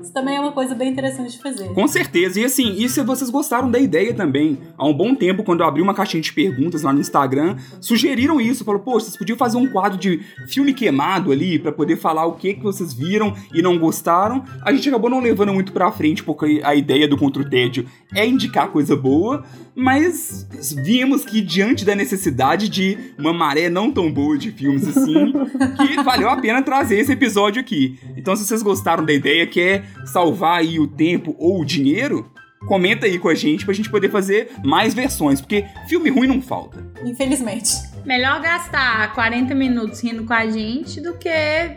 [0.00, 1.72] Isso também é uma coisa bem interessante de fazer.
[1.72, 2.40] Com certeza.
[2.40, 4.58] E assim, e se vocês gostaram da ideia também?
[4.76, 8.40] Há um bom tempo, quando eu abri uma caixinha de perguntas lá no Instagram, sugeriram
[8.40, 8.64] isso.
[8.64, 12.32] Falaram, pô, vocês podiam fazer um quadro de filme queimado ali, pra poder falar o
[12.32, 14.44] que, que vocês viram e não gostaram.
[14.62, 17.86] A gente acabou não levando muito pra frente, porque a ideia do Contra o Tédio
[18.14, 20.46] é indicar coisa boa, mas
[20.82, 25.32] vimos que diante da necessidade de uma maré não tão boa de filmes assim,
[25.88, 27.98] que valeu a pena trazer esse episódio aqui.
[28.16, 32.30] Então, se vocês gostaram da ideia, quer salvar aí o tempo ou o dinheiro,
[32.66, 36.40] comenta aí com a gente pra gente poder fazer mais versões, porque filme ruim não
[36.42, 36.84] falta.
[37.04, 37.90] Infelizmente.
[38.04, 41.28] Melhor gastar 40 minutos rindo com a gente do que.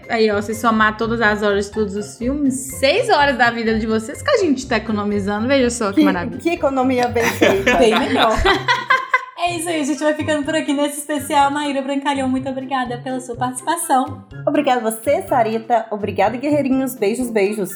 [0.10, 3.78] Aí, ó, você somar todas as horas de todos os filmes, 6 horas da vida
[3.78, 5.48] de vocês que a gente tá economizando.
[5.50, 6.40] Veja só que, Que, maravilha.
[6.40, 7.76] que economia bem feita.
[7.76, 8.32] Bem melhor.
[9.46, 11.52] É isso aí, a gente vai ficando por aqui nesse especial.
[11.52, 14.26] Maíra Brancalhão, muito obrigada pela sua participação.
[14.48, 15.86] Obrigada você, Sarita.
[15.92, 16.96] Obrigada, guerreirinhos.
[16.96, 17.70] Beijos, beijos.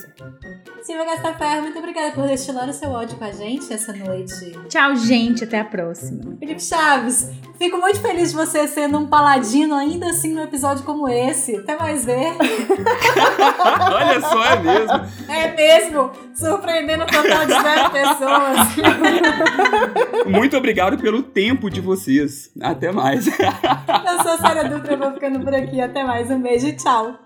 [0.88, 4.58] Silvia Gastaferro, muito obrigada por destilar o seu ódio com a gente essa noite.
[4.70, 5.44] Tchau, gente.
[5.44, 6.38] Até a próxima.
[6.40, 7.30] Felipe Chaves,
[7.60, 11.58] fico muito feliz de você sendo um paladino ainda assim num episódio como esse.
[11.58, 12.34] Até mais ver.
[13.94, 15.28] Olha só, é mesmo.
[15.28, 18.58] É mesmo, surpreendendo um total de zero pessoas.
[20.26, 22.50] Muito obrigado pelo tempo de vocês.
[22.62, 23.28] Até mais.
[23.28, 25.82] Eu sou a Sara Dutra, vou ficando por aqui.
[25.82, 27.20] Até mais, um beijo e tchau.